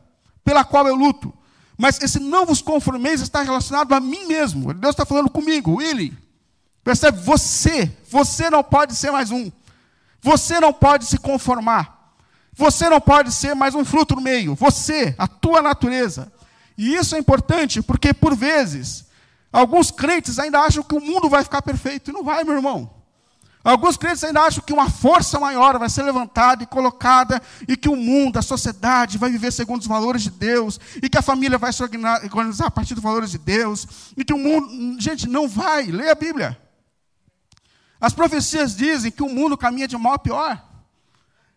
pela 0.44 0.64
qual 0.64 0.88
eu 0.88 0.96
luto. 0.96 1.34
Mas 1.78 2.02
esse 2.02 2.20
não 2.20 2.46
vos 2.46 2.62
conformeis 2.62 3.22
está 3.22 3.42
relacionado 3.42 3.94
a 3.94 4.00
mim 4.00 4.26
mesmo. 4.26 4.74
Deus 4.74 4.94
está 4.94 5.06
falando 5.06 5.30
comigo, 5.30 5.82
ele. 5.82 6.18
Percebe? 6.84 7.20
Você, 7.22 7.96
você 8.10 8.50
não 8.50 8.64
pode 8.64 8.96
ser 8.96 9.12
mais 9.12 9.32
um. 9.32 9.52
Você 10.22 10.60
não 10.60 10.74
pode 10.74 11.06
se 11.06 11.18
conformar. 11.18 12.14
Você 12.54 12.90
não 12.90 13.00
pode 13.00 13.32
ser 13.32 13.56
mais 13.56 13.76
um 13.76 13.86
fruto 13.86 14.16
no 14.16 14.22
meio. 14.22 14.56
Você, 14.56 15.16
a 15.18 15.28
tua 15.28 15.62
natureza. 15.62 16.34
E 16.78 16.96
isso 16.96 17.16
é 17.16 17.20
importante 17.20 17.82
porque, 17.82 18.14
por 18.14 18.36
vezes, 18.36 19.06
alguns 19.54 19.92
crentes 19.92 20.40
ainda 20.40 20.60
acham 20.60 20.84
que 20.84 20.96
o 20.96 21.00
mundo 21.00 21.30
vai 21.30 21.44
ficar 21.44 21.62
perfeito. 21.62 22.10
E 22.10 22.14
não 22.14 22.24
vai, 22.24 22.44
meu 22.44 22.56
irmão. 22.56 22.92
Alguns 23.70 23.98
crentes 23.98 24.24
ainda 24.24 24.42
acham 24.42 24.64
que 24.64 24.74
uma 24.74 24.90
força 24.90 25.40
maior 25.40 25.78
vai 25.78 25.88
ser 25.90 26.02
levantada 26.02 26.64
e 26.64 26.66
colocada, 26.66 27.40
e 27.68 27.78
que 27.78 27.88
o 27.88 27.96
mundo, 27.96 28.40
a 28.40 28.42
sociedade, 28.42 29.20
vai 29.20 29.30
viver 29.30 29.54
segundo 29.54 29.82
os 29.82 29.88
valores 29.88 30.24
de 30.24 30.32
Deus, 30.32 30.80
e 31.04 31.08
que 31.08 31.20
a 31.20 31.22
família 31.22 31.56
vai 31.56 31.72
se 31.72 31.84
organizar 31.84 32.66
a 32.66 32.72
partir 32.72 32.96
dos 32.96 33.04
valores 33.04 33.30
de 33.30 33.38
Deus, 33.38 33.88
e 34.18 34.26
que 34.26 34.34
o 34.34 34.40
mundo. 34.40 35.00
Gente, 35.00 35.30
não 35.30 35.48
vai. 35.48 35.86
Leia 35.86 36.14
a 36.14 36.16
Bíblia. 36.16 36.60
As 38.02 38.12
profecias 38.12 38.76
dizem 38.76 39.12
que 39.12 39.22
o 39.22 39.30
mundo 39.30 39.56
caminha 39.56 39.88
de 39.88 39.96
mal 39.96 40.14
a 40.14 40.20
pior. 40.20 40.60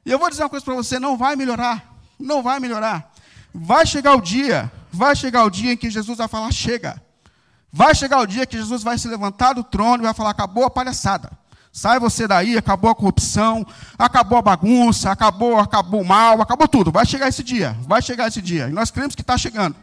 E 0.04 0.10
eu 0.10 0.18
vou 0.18 0.28
dizer 0.28 0.42
uma 0.42 0.50
coisa 0.50 0.64
para 0.66 0.74
você: 0.74 0.98
não 0.98 1.16
vai 1.16 1.34
melhorar. 1.34 1.96
Não 2.18 2.42
vai 2.42 2.60
melhorar. 2.60 3.10
Vai 3.54 3.86
chegar 3.86 4.14
o 4.14 4.20
dia, 4.20 4.70
vai 4.92 5.16
chegar 5.16 5.44
o 5.44 5.50
dia 5.50 5.72
em 5.72 5.78
que 5.78 5.88
Jesus 5.88 6.18
vai 6.18 6.28
falar: 6.28 6.52
chega. 6.52 7.02
Vai 7.72 7.94
chegar 7.94 8.20
o 8.20 8.26
dia 8.26 8.44
que 8.44 8.58
Jesus 8.58 8.82
vai 8.82 8.98
se 8.98 9.08
levantar 9.08 9.54
do 9.54 9.64
trono 9.64 10.02
e 10.02 10.04
vai 10.04 10.12
falar: 10.12 10.28
acabou 10.28 10.66
a 10.66 10.70
palhaçada. 10.70 11.40
Sai 11.72 11.98
você 11.98 12.28
daí, 12.28 12.58
acabou 12.58 12.90
a 12.90 12.94
corrupção, 12.94 13.66
acabou 13.98 14.36
a 14.36 14.42
bagunça, 14.42 15.10
acabou, 15.10 15.58
acabou 15.58 16.02
o 16.02 16.06
mal, 16.06 16.42
acabou 16.42 16.68
tudo. 16.68 16.92
Vai 16.92 17.06
chegar 17.06 17.28
esse 17.28 17.42
dia, 17.42 17.74
vai 17.86 18.02
chegar 18.02 18.28
esse 18.28 18.42
dia. 18.42 18.68
E 18.68 18.72
nós 18.72 18.90
cremos 18.90 19.14
que 19.14 19.22
está 19.22 19.38
chegando. 19.38 19.74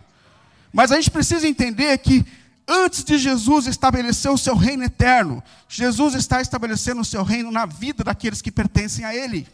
Mas 0.71 0.91
a 0.91 0.95
gente 0.97 1.09
precisa 1.09 1.47
entender 1.47 1.97
que 1.97 2.23
antes 2.67 3.03
de 3.03 3.17
Jesus 3.17 3.65
estabelecer 3.65 4.29
o 4.29 4.37
seu 4.37 4.55
reino 4.55 4.83
eterno, 4.83 5.43
Jesus 5.67 6.13
está 6.13 6.39
estabelecendo 6.39 7.01
o 7.01 7.05
seu 7.05 7.23
reino 7.23 7.51
na 7.51 7.65
vida 7.65 8.03
daqueles 8.03 8.39
que 8.39 8.51
pertencem 8.51 9.03
a 9.03 9.15
Ele. 9.15 9.47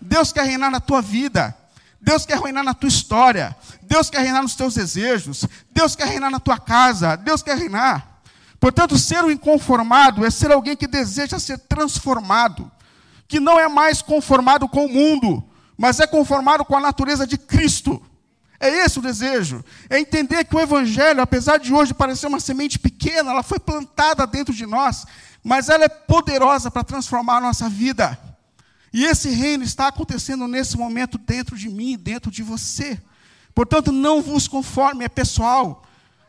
Deus 0.00 0.32
quer 0.32 0.44
reinar 0.44 0.70
na 0.70 0.78
tua 0.78 1.02
vida. 1.02 1.52
Deus 2.00 2.24
quer 2.24 2.38
reinar 2.38 2.62
na 2.62 2.74
tua 2.74 2.88
história. 2.88 3.56
Deus 3.82 4.08
quer 4.08 4.20
reinar 4.20 4.42
nos 4.42 4.54
teus 4.54 4.74
desejos. 4.74 5.44
Deus 5.72 5.96
quer 5.96 6.06
reinar 6.06 6.30
na 6.30 6.38
tua 6.38 6.58
casa. 6.58 7.16
Deus 7.16 7.42
quer 7.42 7.56
reinar. 7.56 8.11
Portanto, 8.62 8.96
ser 8.96 9.24
um 9.24 9.30
inconformado 9.32 10.24
é 10.24 10.30
ser 10.30 10.52
alguém 10.52 10.76
que 10.76 10.86
deseja 10.86 11.36
ser 11.40 11.58
transformado, 11.58 12.70
que 13.26 13.40
não 13.40 13.58
é 13.58 13.66
mais 13.66 14.00
conformado 14.00 14.68
com 14.68 14.84
o 14.84 14.88
mundo, 14.88 15.42
mas 15.76 15.98
é 15.98 16.06
conformado 16.06 16.64
com 16.64 16.76
a 16.76 16.80
natureza 16.80 17.26
de 17.26 17.36
Cristo. 17.36 18.00
É 18.60 18.68
esse 18.84 19.00
o 19.00 19.02
desejo. 19.02 19.64
É 19.90 19.98
entender 19.98 20.44
que 20.44 20.54
o 20.54 20.60
Evangelho, 20.60 21.20
apesar 21.20 21.58
de 21.58 21.74
hoje 21.74 21.92
parecer 21.92 22.28
uma 22.28 22.38
semente 22.38 22.78
pequena, 22.78 23.32
ela 23.32 23.42
foi 23.42 23.58
plantada 23.58 24.24
dentro 24.28 24.54
de 24.54 24.64
nós, 24.64 25.06
mas 25.42 25.68
ela 25.68 25.82
é 25.82 25.88
poderosa 25.88 26.70
para 26.70 26.84
transformar 26.84 27.38
a 27.38 27.40
nossa 27.40 27.68
vida. 27.68 28.16
E 28.92 29.04
esse 29.04 29.28
reino 29.30 29.64
está 29.64 29.88
acontecendo 29.88 30.46
nesse 30.46 30.76
momento 30.76 31.18
dentro 31.18 31.58
de 31.58 31.68
mim, 31.68 31.98
dentro 31.98 32.30
de 32.30 32.44
você. 32.44 32.96
Portanto, 33.56 33.90
não 33.90 34.22
vos 34.22 34.46
conforme, 34.46 35.04
é 35.04 35.08
pessoal. 35.08 35.82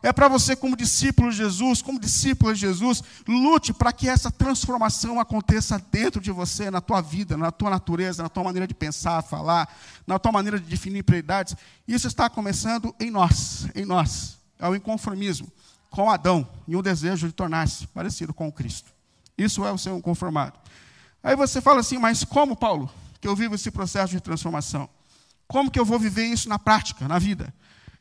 É 0.05 0.11
para 0.11 0.27
você, 0.27 0.53
como 0.53 0.75
discípulo 0.75 1.31
de 1.31 1.37
Jesus, 1.37 1.81
como 1.81 1.97
discípulo 1.97 2.53
de 2.53 2.59
Jesus, 2.59 3.01
lute 3.25 3.71
para 3.71 3.93
que 3.93 4.09
essa 4.09 4.29
transformação 4.29 5.17
aconteça 5.17 5.81
dentro 5.89 6.19
de 6.19 6.29
você, 6.29 6.69
na 6.69 6.81
tua 6.81 6.99
vida, 6.99 7.37
na 7.37 7.51
tua 7.51 7.69
natureza, 7.69 8.21
na 8.21 8.27
tua 8.27 8.43
maneira 8.43 8.67
de 8.67 8.73
pensar, 8.73 9.21
falar, 9.21 9.73
na 10.05 10.19
tua 10.19 10.33
maneira 10.33 10.59
de 10.59 10.65
definir 10.65 11.03
prioridades. 11.03 11.55
Isso 11.87 12.05
está 12.05 12.29
começando 12.29 12.93
em 12.99 13.09
nós, 13.09 13.65
em 13.73 13.85
nós. 13.85 14.37
É 14.59 14.67
o 14.67 14.75
inconformismo 14.75 15.49
com 15.89 16.09
Adão 16.09 16.45
e 16.67 16.75
o 16.75 16.81
desejo 16.81 17.27
de 17.27 17.33
tornar-se 17.33 17.87
parecido 17.87 18.33
com 18.33 18.51
Cristo. 18.51 18.91
Isso 19.37 19.65
é 19.65 19.71
o 19.71 19.77
ser 19.77 20.01
conformado. 20.01 20.59
Aí 21.23 21.37
você 21.37 21.61
fala 21.61 21.79
assim, 21.79 21.97
mas 21.97 22.25
como, 22.25 22.57
Paulo, 22.57 22.91
que 23.21 23.27
eu 23.27 23.37
vivo 23.37 23.55
esse 23.55 23.71
processo 23.71 24.11
de 24.11 24.19
transformação? 24.19 24.89
Como 25.47 25.71
que 25.71 25.79
eu 25.79 25.85
vou 25.85 25.97
viver 25.97 26.25
isso 26.25 26.49
na 26.49 26.59
prática, 26.59 27.07
na 27.07 27.17
vida? 27.17 27.53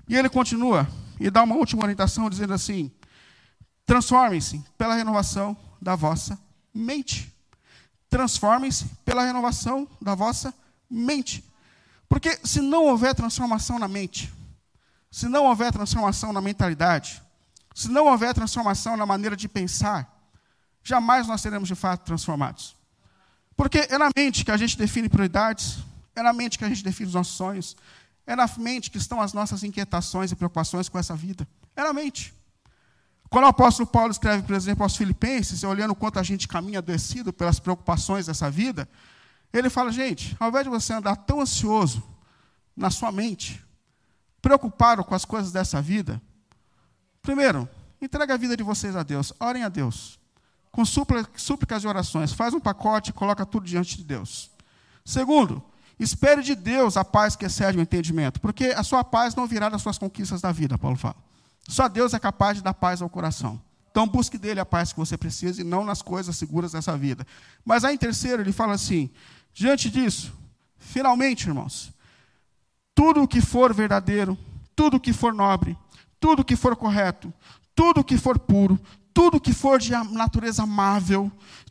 E 0.09 0.17
ele 0.17 0.29
continua 0.29 0.89
e 1.19 1.31
dá 1.31 1.43
uma 1.43 1.55
última 1.55 1.83
orientação 1.83 2.29
dizendo 2.29 2.53
assim: 2.53 2.91
transformem-se 3.87 4.65
pela 4.77 4.95
renovação 4.95 5.57
da 5.81 5.95
vossa 5.95 6.39
mente. 6.75 7.33
Transformem-se 8.09 8.87
pela 9.05 9.25
renovação 9.25 9.89
da 10.01 10.15
vossa 10.15 10.55
mente. 10.91 11.45
Porque 12.09 12.39
se 12.45 12.61
não 12.61 12.85
houver 12.85 13.15
transformação 13.15 13.79
na 13.79 13.89
mente, 13.89 14.33
se 15.11 15.29
não 15.29 15.47
houver 15.47 15.73
transformação 15.73 16.33
na 16.33 16.41
mentalidade, 16.41 17.23
se 17.75 17.89
não 17.89 18.07
houver 18.07 18.35
transformação 18.35 18.97
na 18.97 19.07
maneira 19.07 19.35
de 19.35 19.49
pensar, 19.49 20.11
jamais 20.83 21.27
nós 21.27 21.41
seremos 21.41 21.69
de 21.69 21.75
fato 21.75 22.05
transformados. 22.05 22.77
Porque 23.57 23.87
é 23.89 23.97
na 23.97 24.11
mente 24.15 24.45
que 24.45 24.51
a 24.51 24.57
gente 24.57 24.77
define 24.77 25.09
prioridades, 25.09 25.79
é 26.15 26.23
na 26.23 26.33
mente 26.33 26.59
que 26.59 26.65
a 26.65 26.69
gente 26.69 26.85
define 26.85 27.09
os 27.09 27.15
nossos 27.15 27.35
sonhos, 27.35 27.77
é 28.27 28.37
na 28.37 28.49
mente 28.59 28.91
que 28.91 28.99
estão 28.99 29.21
as 29.21 29.33
nossas 29.33 29.63
inquietações 29.63 30.31
e 30.31 30.37
preocupações 30.37 30.89
com 30.89 30.99
essa 30.99 31.15
vida. 31.15 31.47
É 31.75 31.83
na 31.83 31.93
mente. 31.93 32.35
Quando 33.29 33.45
o 33.45 33.49
apóstolo 33.49 33.87
Paulo 33.87 34.11
escreve, 34.11 34.43
por 34.43 34.55
exemplo, 34.55 34.83
aos 34.83 34.97
Filipenses, 34.97 35.65
olhando 35.65 35.95
quanto 35.95 36.19
a 36.19 36.23
gente 36.23 36.47
caminha 36.47 36.81
adoecido 36.81 37.33
pelas 37.33 37.59
preocupações 37.59 38.27
dessa 38.27 38.51
vida, 38.51 38.89
ele 39.53 39.71
fala: 39.71 39.91
gente, 39.91 40.37
ao 40.39 40.49
invés 40.49 40.65
de 40.65 40.71
você 40.71 40.93
andar 40.93 41.17
tão 41.17 41.41
ansioso 41.41 42.03
na 42.77 42.91
sua 42.91 43.11
mente, 43.11 43.65
preocupado 44.41 45.03
com 45.05 45.15
as 45.15 45.25
coisas 45.25 45.51
dessa 45.51 45.81
vida, 45.81 46.21
primeiro, 47.23 47.69
entregue 48.01 48.33
a 48.33 48.37
vida 48.37 48.57
de 48.57 48.63
vocês 48.63 48.95
a 48.97 49.03
Deus, 49.03 49.33
orem 49.41 49.63
a 49.63 49.69
Deus, 49.69 50.21
com 50.71 50.85
súplicas 50.85 51.85
e 51.85 51.87
orações, 51.87 52.33
faz 52.33 52.53
um 52.53 52.61
pacote 52.61 53.11
e 53.11 53.13
coloca 53.15 53.47
tudo 53.47 53.67
diante 53.67 53.97
de 53.97 54.05
Deus. 54.05 54.51
Segundo, 55.05 55.63
Espere 56.03 56.43
de 56.43 56.57
Deus 56.57 56.97
a 56.97 57.05
paz 57.05 57.37
que 57.37 57.45
excede 57.45 57.79
o 57.79 57.81
entendimento, 57.81 58.41
porque 58.41 58.67
a 58.67 58.83
sua 58.83 59.05
paz 59.05 59.37
não 59.37 59.47
virá 59.47 59.69
das 59.69 59.83
suas 59.83 59.99
conquistas 59.99 60.41
da 60.41 60.51
vida, 60.51 60.77
Paulo 60.77 60.97
fala. 60.97 61.15
Só 61.69 61.89
Deus 61.89 62.13
é 62.13 62.19
capaz 62.19 62.57
de 62.57 62.63
dar 62.65 62.75
paz 62.75 63.01
ao 63.01 63.09
coração. 63.09 63.61
Então 63.89 64.09
busque 64.09 64.37
dele 64.37 64.59
a 64.59 64.67
paz 64.67 64.93
que 64.93 64.99
você 64.99 65.17
precisa 65.17 65.61
e 65.61 65.65
não 65.65 65.85
nas 65.85 66.03
coisas 66.03 66.37
seguras 66.37 66.73
dessa 66.73 66.97
vida. 66.97 67.25
Mas 67.65 67.85
aí 67.85 67.95
em 67.95 67.99
terceiro 67.99 68.43
ele 68.43 68.51
fala 68.51 68.73
assim: 68.73 69.11
diante 69.55 69.89
disso, 69.89 70.33
finalmente, 70.77 71.47
irmãos, 71.47 71.93
tudo 72.97 73.23
o 73.23 73.29
que 73.29 73.41
for 73.41 73.73
verdadeiro, 73.73 74.37
tudo 74.75 74.97
o 74.97 75.01
que 75.01 75.13
for 75.13 75.33
nobre, 75.33 75.79
tudo 76.19 76.41
o 76.41 76.45
que 76.45 76.57
for 76.57 76.75
correto, 76.75 77.33
tudo 77.77 78.01
o 78.01 78.05
que 78.05 78.19
for 78.19 78.41
puro, 78.41 78.77
tudo 79.15 79.37
o 79.37 79.41
que 79.41 79.53
for 79.53 79.79
de 79.79 79.93
natureza 79.93 80.65
amável, 80.65 81.31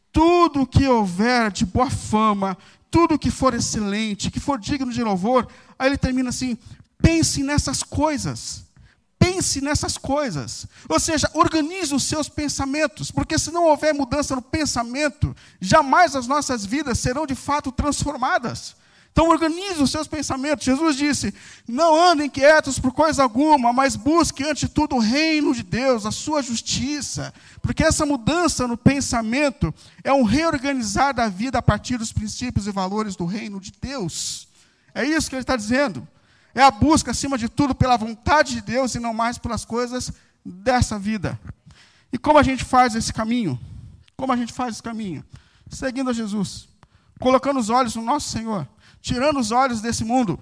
tudo 0.10 0.62
o 0.62 0.68
que 0.68 0.88
houver 0.88 1.52
de 1.52 1.66
boa 1.66 1.90
fama, 1.90 2.58
tudo 2.92 3.18
que 3.18 3.32
for 3.32 3.54
excelente, 3.54 4.30
que 4.30 4.40
for 4.40 4.60
digno 4.60 4.92
de 4.92 5.02
louvor, 5.02 5.48
aí 5.80 5.88
ele 5.88 5.98
termina 5.98 6.30
assim: 6.30 6.58
pense 7.02 7.42
nessas 7.42 7.82
coisas. 7.82 8.70
Pense 9.18 9.62
nessas 9.62 10.00
coisas. 10.00 10.66
Ou 10.90 11.00
seja, 11.00 11.30
organize 11.36 11.94
os 11.94 12.04
seus 12.04 12.28
pensamentos, 12.28 13.12
porque 13.12 13.38
se 13.38 13.52
não 13.52 13.66
houver 13.66 13.94
mudança 13.94 14.36
no 14.36 14.42
pensamento, 14.42 15.36
jamais 15.60 16.16
as 16.16 16.26
nossas 16.26 16.66
vidas 16.66 16.98
serão 16.98 17.28
de 17.28 17.36
fato 17.36 17.72
transformadas. 17.72 18.76
Então 19.12 19.28
organize 19.28 19.82
os 19.82 19.92
seus 19.92 20.08
pensamentos. 20.08 20.66
Jesus 20.66 20.96
disse: 20.96 21.34
Não 21.68 22.02
andem 22.02 22.30
quietos 22.30 22.80
por 22.80 22.94
coisa 22.94 23.24
alguma, 23.24 23.74
mas 23.74 23.96
busque 23.96 24.44
antes 24.44 24.62
de 24.62 24.70
tudo 24.70 24.96
o 24.96 25.00
reino 25.00 25.54
de 25.54 25.64
Deus, 25.64 26.06
a 26.06 26.12
sua 26.12 26.42
justiça. 26.42 27.34
Porque 27.62 27.84
essa 27.84 28.06
mudança 28.06 28.68
no 28.68 28.78
pensamento 28.78 29.74
é 30.04 30.14
um 30.14 30.24
reorganizar 30.24 31.14
da 31.14 31.28
vida 31.28 31.58
a 31.60 31.62
partir 31.62 31.98
dos 31.98 32.14
princípios 32.14 32.68
e 32.68 32.72
valores 32.72 33.16
do 33.16 33.26
reino 33.26 33.60
de 33.60 33.74
Deus. 33.80 34.48
É 34.96 35.06
isso 35.06 35.30
que 35.30 35.36
ele 35.36 35.44
está 35.44 35.58
dizendo. 35.58 36.08
É 36.56 36.64
a 36.64 36.72
busca, 36.72 37.12
acima 37.12 37.38
de 37.38 37.50
tudo, 37.50 37.76
pela 37.76 37.98
vontade 37.98 38.56
de 38.56 38.62
Deus 38.62 38.96
e 38.96 39.00
não 39.00 39.14
mais 39.14 39.38
pelas 39.38 39.66
coisas 39.66 40.12
dessa 40.44 40.98
vida. 40.98 41.40
E 42.14 42.18
como 42.18 42.40
a 42.40 42.44
gente 42.44 42.64
faz 42.64 42.96
esse 42.96 43.12
caminho? 43.12 43.60
Como 44.16 44.32
a 44.32 44.38
gente 44.38 44.52
faz 44.52 44.76
esse 44.76 44.84
caminho? 44.84 45.24
Seguindo 45.70 46.10
a 46.10 46.14
Jesus, 46.14 46.68
colocando 47.20 47.60
os 47.60 47.70
olhos 47.70 47.96
no 47.96 48.02
nosso 48.02 48.30
Senhor 48.30 48.68
tirando 49.02 49.40
os 49.40 49.52
olhos 49.52 49.82
desse 49.82 50.04
mundo, 50.04 50.40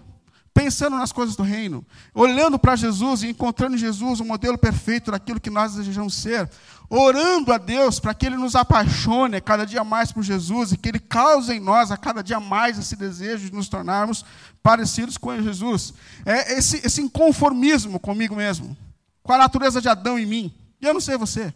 pensando 0.54 0.98
nas 0.98 1.12
coisas 1.12 1.36
do 1.36 1.44
reino, 1.44 1.86
olhando 2.14 2.60
para 2.60 2.76
Jesus 2.76 3.24
e 3.24 3.30
encontrando 3.30 3.76
em 3.76 3.80
Jesus 3.80 4.20
o 4.20 4.24
um 4.24 4.28
modelo 4.28 4.58
perfeito 4.58 5.12
daquilo 5.12 5.40
que 5.40 5.50
nós 5.50 5.76
desejamos 5.76 6.16
ser, 6.16 6.50
orando 6.90 7.54
a 7.54 7.58
Deus 7.58 8.00
para 8.00 8.14
que 8.14 8.26
Ele 8.26 8.36
nos 8.36 8.56
apaixone 8.56 9.38
a 9.38 9.42
cada 9.42 9.66
dia 9.66 9.84
mais 9.84 10.12
por 10.12 10.24
Jesus 10.24 10.72
e 10.72 10.78
que 10.78 10.90
Ele 10.90 11.00
cause 11.00 11.54
em 11.54 11.60
nós 11.60 11.92
a 11.92 11.98
cada 11.98 12.22
dia 12.22 12.40
mais 12.40 12.78
esse 12.78 12.96
desejo 12.96 13.46
de 13.46 13.56
nos 13.56 13.70
tornarmos 13.70 14.26
parecidos 14.62 15.18
com 15.18 15.42
Jesus. 15.42 15.94
É 16.26 16.58
esse, 16.58 16.86
esse 16.86 17.02
inconformismo 17.02 18.00
comigo 18.00 18.36
mesmo, 18.36 18.76
com 19.24 19.32
a 19.32 19.38
natureza 19.38 19.82
de 19.82 19.88
Adão 19.88 20.20
em 20.20 20.26
mim. 20.26 20.54
E 20.82 20.86
eu 20.86 20.94
não 20.94 21.02
sei 21.02 21.16
você, 21.16 21.54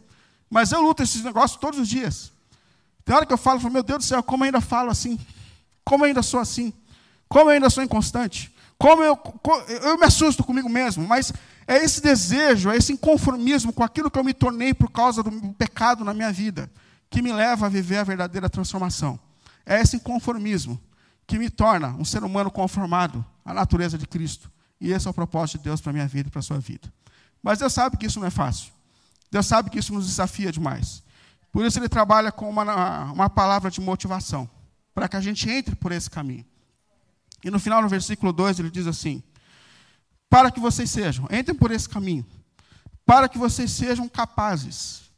mas 0.49 0.71
eu 0.71 0.81
luto 0.81 1.03
esses 1.03 1.23
negócios 1.23 1.59
todos 1.59 1.79
os 1.79 1.89
dias. 1.89 2.31
Tem 3.03 3.13
hora 3.15 3.25
que 3.25 3.33
eu 3.33 3.37
falo, 3.37 3.59
meu 3.69 3.83
Deus 3.83 3.99
do 3.99 4.05
céu, 4.05 4.23
como 4.23 4.43
ainda 4.43 4.61
falo 4.61 4.89
assim? 4.89 5.19
Como 5.83 6.05
ainda 6.05 6.21
sou 6.21 6.39
assim? 6.39 6.71
Como 7.33 7.49
eu 7.49 7.55
ainda 7.55 7.67
sou 7.67 7.83
inconstante. 7.83 8.53
Como 8.77 9.01
eu, 9.01 9.17
eu 9.81 9.97
me 9.97 10.05
assusto 10.05 10.43
comigo 10.43 10.69
mesmo, 10.69 11.07
mas 11.07 11.33
é 11.65 11.83
esse 11.83 11.99
desejo, 11.99 12.69
é 12.69 12.77
esse 12.77 12.93
inconformismo 12.93 13.73
com 13.73 13.83
aquilo 13.83 14.11
que 14.11 14.19
eu 14.19 14.23
me 14.23 14.35
tornei 14.35 14.71
por 14.71 14.91
causa 14.91 15.23
do 15.23 15.31
pecado 15.53 16.05
na 16.05 16.13
minha 16.13 16.31
vida, 16.31 16.69
que 17.09 17.23
me 17.23 17.33
leva 17.33 17.65
a 17.65 17.69
viver 17.69 17.97
a 17.97 18.03
verdadeira 18.03 18.47
transformação. 18.47 19.19
É 19.65 19.81
esse 19.81 19.95
inconformismo 19.95 20.79
que 21.25 21.39
me 21.39 21.49
torna 21.49 21.95
um 21.97 22.05
ser 22.05 22.23
humano 22.23 22.51
conformado 22.51 23.25
à 23.43 23.51
natureza 23.51 23.97
de 23.97 24.05
Cristo. 24.05 24.51
E 24.79 24.91
esse 24.91 25.07
é 25.07 25.09
o 25.09 25.13
propósito 25.13 25.57
de 25.57 25.63
Deus 25.63 25.81
para 25.81 25.89
a 25.89 25.93
minha 25.93 26.07
vida 26.07 26.27
e 26.27 26.31
para 26.31 26.39
a 26.39 26.43
sua 26.43 26.59
vida. 26.59 26.93
Mas 27.41 27.57
Deus 27.57 27.73
sabe 27.73 27.97
que 27.97 28.05
isso 28.05 28.19
não 28.19 28.27
é 28.27 28.31
fácil. 28.31 28.71
Deus 29.31 29.47
sabe 29.47 29.71
que 29.71 29.79
isso 29.79 29.91
nos 29.91 30.05
desafia 30.05 30.51
demais. 30.51 31.01
Por 31.51 31.65
isso 31.65 31.79
ele 31.79 31.89
trabalha 31.89 32.31
com 32.31 32.47
uma, 32.47 33.11
uma 33.11 33.27
palavra 33.27 33.71
de 33.71 33.81
motivação, 33.81 34.47
para 34.93 35.07
que 35.07 35.17
a 35.17 35.21
gente 35.21 35.49
entre 35.49 35.75
por 35.75 35.91
esse 35.91 36.11
caminho. 36.11 36.45
E 37.43 37.51
no 37.51 37.59
final, 37.59 37.81
no 37.81 37.89
versículo 37.89 38.31
2, 38.31 38.59
ele 38.59 38.69
diz 38.69 38.87
assim: 38.87 39.21
Para 40.29 40.51
que 40.51 40.59
vocês 40.59 40.89
sejam, 40.89 41.25
entrem 41.31 41.55
por 41.55 41.71
esse 41.71 41.87
caminho, 41.87 42.25
para 43.05 43.27
que 43.27 43.37
vocês 43.37 43.71
sejam 43.71 44.07
capazes 44.07 45.11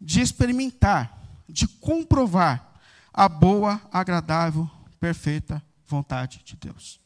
de 0.00 0.20
experimentar, 0.20 1.16
de 1.48 1.66
comprovar 1.66 2.74
a 3.12 3.28
boa, 3.28 3.80
agradável, 3.92 4.68
perfeita 5.00 5.62
vontade 5.86 6.42
de 6.44 6.56
Deus. 6.56 7.00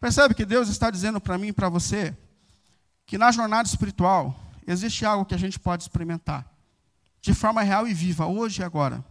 Percebe 0.00 0.34
que 0.34 0.46
Deus 0.46 0.68
está 0.68 0.90
dizendo 0.90 1.20
para 1.20 1.36
mim 1.36 1.48
e 1.48 1.52
para 1.52 1.68
você 1.68 2.16
que 3.04 3.18
na 3.18 3.30
jornada 3.30 3.68
espiritual 3.68 4.34
existe 4.66 5.04
algo 5.04 5.24
que 5.24 5.34
a 5.34 5.38
gente 5.38 5.58
pode 5.58 5.82
experimentar 5.82 6.50
de 7.20 7.32
forma 7.32 7.62
real 7.62 7.86
e 7.86 7.94
viva, 7.94 8.26
hoje 8.26 8.60
e 8.60 8.64
agora. 8.64 9.04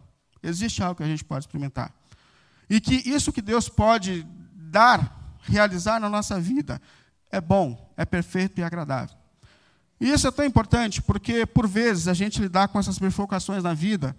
Existe 0.44 0.84
algo 0.84 0.96
que 0.96 1.04
a 1.04 1.08
gente 1.08 1.24
pode 1.24 1.46
experimentar. 1.46 1.94
E 2.70 2.82
que 2.82 2.96
isso 3.10 3.32
que 3.32 3.42
Deus 3.42 3.70
pode 3.70 4.28
dar, 4.72 5.36
realizar 5.42 6.00
na 6.00 6.10
nossa 6.10 6.40
vida, 6.40 6.82
é 7.30 7.42
bom, 7.42 7.94
é 7.98 8.06
perfeito 8.06 8.60
e 8.60 8.64
agradável. 8.64 9.16
E 10.00 10.10
isso 10.10 10.28
é 10.28 10.32
tão 10.32 10.46
importante 10.46 11.02
porque, 11.02 11.46
por 11.46 11.68
vezes, 11.68 12.08
a 12.08 12.14
gente 12.14 12.42
lidar 12.42 12.70
com 12.70 12.80
essas 12.80 12.98
bifurcações 12.98 13.64
na 13.64 13.74
vida 13.74 14.16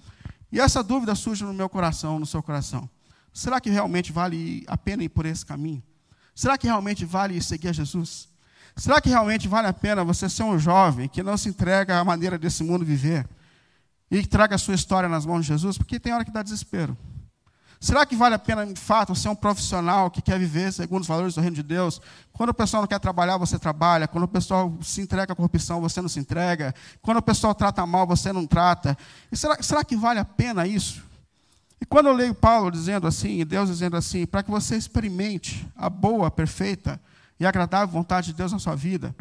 e 0.52 0.60
essa 0.60 0.82
dúvida 0.82 1.14
surge 1.14 1.42
no 1.42 1.54
meu 1.54 1.68
coração, 1.68 2.18
no 2.18 2.26
seu 2.26 2.42
coração. 2.42 2.88
Será 3.32 3.60
que 3.60 3.70
realmente 3.70 4.12
vale 4.12 4.62
a 4.68 4.76
pena 4.76 5.02
ir 5.02 5.08
por 5.08 5.24
esse 5.24 5.44
caminho? 5.44 5.82
Será 6.34 6.58
que 6.58 6.66
realmente 6.66 7.04
vale 7.04 7.40
seguir 7.40 7.68
a 7.68 7.72
Jesus? 7.72 8.28
Será 8.76 9.00
que 9.00 9.08
realmente 9.08 9.48
vale 9.48 9.66
a 9.66 9.72
pena 9.72 10.04
você 10.04 10.28
ser 10.28 10.44
um 10.44 10.58
jovem 10.58 11.08
que 11.08 11.22
não 11.22 11.36
se 11.36 11.48
entrega 11.48 11.98
à 11.98 12.04
maneira 12.04 12.38
desse 12.38 12.62
mundo 12.62 12.84
viver 12.84 13.28
e 14.10 14.22
que 14.22 14.28
traga 14.28 14.54
a 14.54 14.58
sua 14.58 14.74
história 14.74 15.08
nas 15.08 15.26
mãos 15.26 15.40
de 15.40 15.48
Jesus? 15.48 15.78
Porque 15.78 15.98
tem 15.98 16.12
hora 16.12 16.24
que 16.24 16.30
dá 16.30 16.42
desespero. 16.42 16.96
Será 17.82 18.06
que 18.06 18.14
vale 18.14 18.36
a 18.36 18.38
pena, 18.38 18.64
de 18.64 18.78
fato, 18.78 19.12
ser 19.12 19.28
um 19.28 19.34
profissional 19.34 20.08
que 20.08 20.22
quer 20.22 20.38
viver 20.38 20.72
segundo 20.72 21.00
os 21.00 21.08
valores 21.08 21.34
do 21.34 21.40
reino 21.40 21.56
de 21.56 21.64
Deus? 21.64 22.00
Quando 22.32 22.50
o 22.50 22.54
pessoal 22.54 22.80
não 22.80 22.86
quer 22.86 23.00
trabalhar, 23.00 23.36
você 23.38 23.58
trabalha. 23.58 24.06
Quando 24.06 24.22
o 24.22 24.28
pessoal 24.28 24.72
se 24.80 25.00
entrega 25.00 25.32
à 25.32 25.36
corrupção, 25.36 25.80
você 25.80 26.00
não 26.00 26.08
se 26.08 26.20
entrega. 26.20 26.72
Quando 27.02 27.16
o 27.16 27.22
pessoal 27.22 27.52
trata 27.56 27.84
mal, 27.84 28.06
você 28.06 28.32
não 28.32 28.46
trata. 28.46 28.96
E 29.32 29.36
será, 29.36 29.60
será 29.60 29.82
que 29.82 29.96
vale 29.96 30.20
a 30.20 30.24
pena 30.24 30.64
isso? 30.64 31.02
E 31.80 31.84
quando 31.84 32.06
eu 32.06 32.12
leio 32.12 32.32
Paulo 32.32 32.70
dizendo 32.70 33.08
assim, 33.08 33.40
e 33.40 33.44
Deus 33.44 33.68
dizendo 33.68 33.96
assim, 33.96 34.26
para 34.26 34.44
que 34.44 34.50
você 34.52 34.76
experimente 34.76 35.68
a 35.74 35.90
boa, 35.90 36.30
perfeita 36.30 37.00
e 37.40 37.44
agradável 37.44 37.88
vontade 37.88 38.28
de 38.28 38.34
Deus 38.34 38.52
na 38.52 38.60
sua 38.60 38.76
vida, 38.76 39.12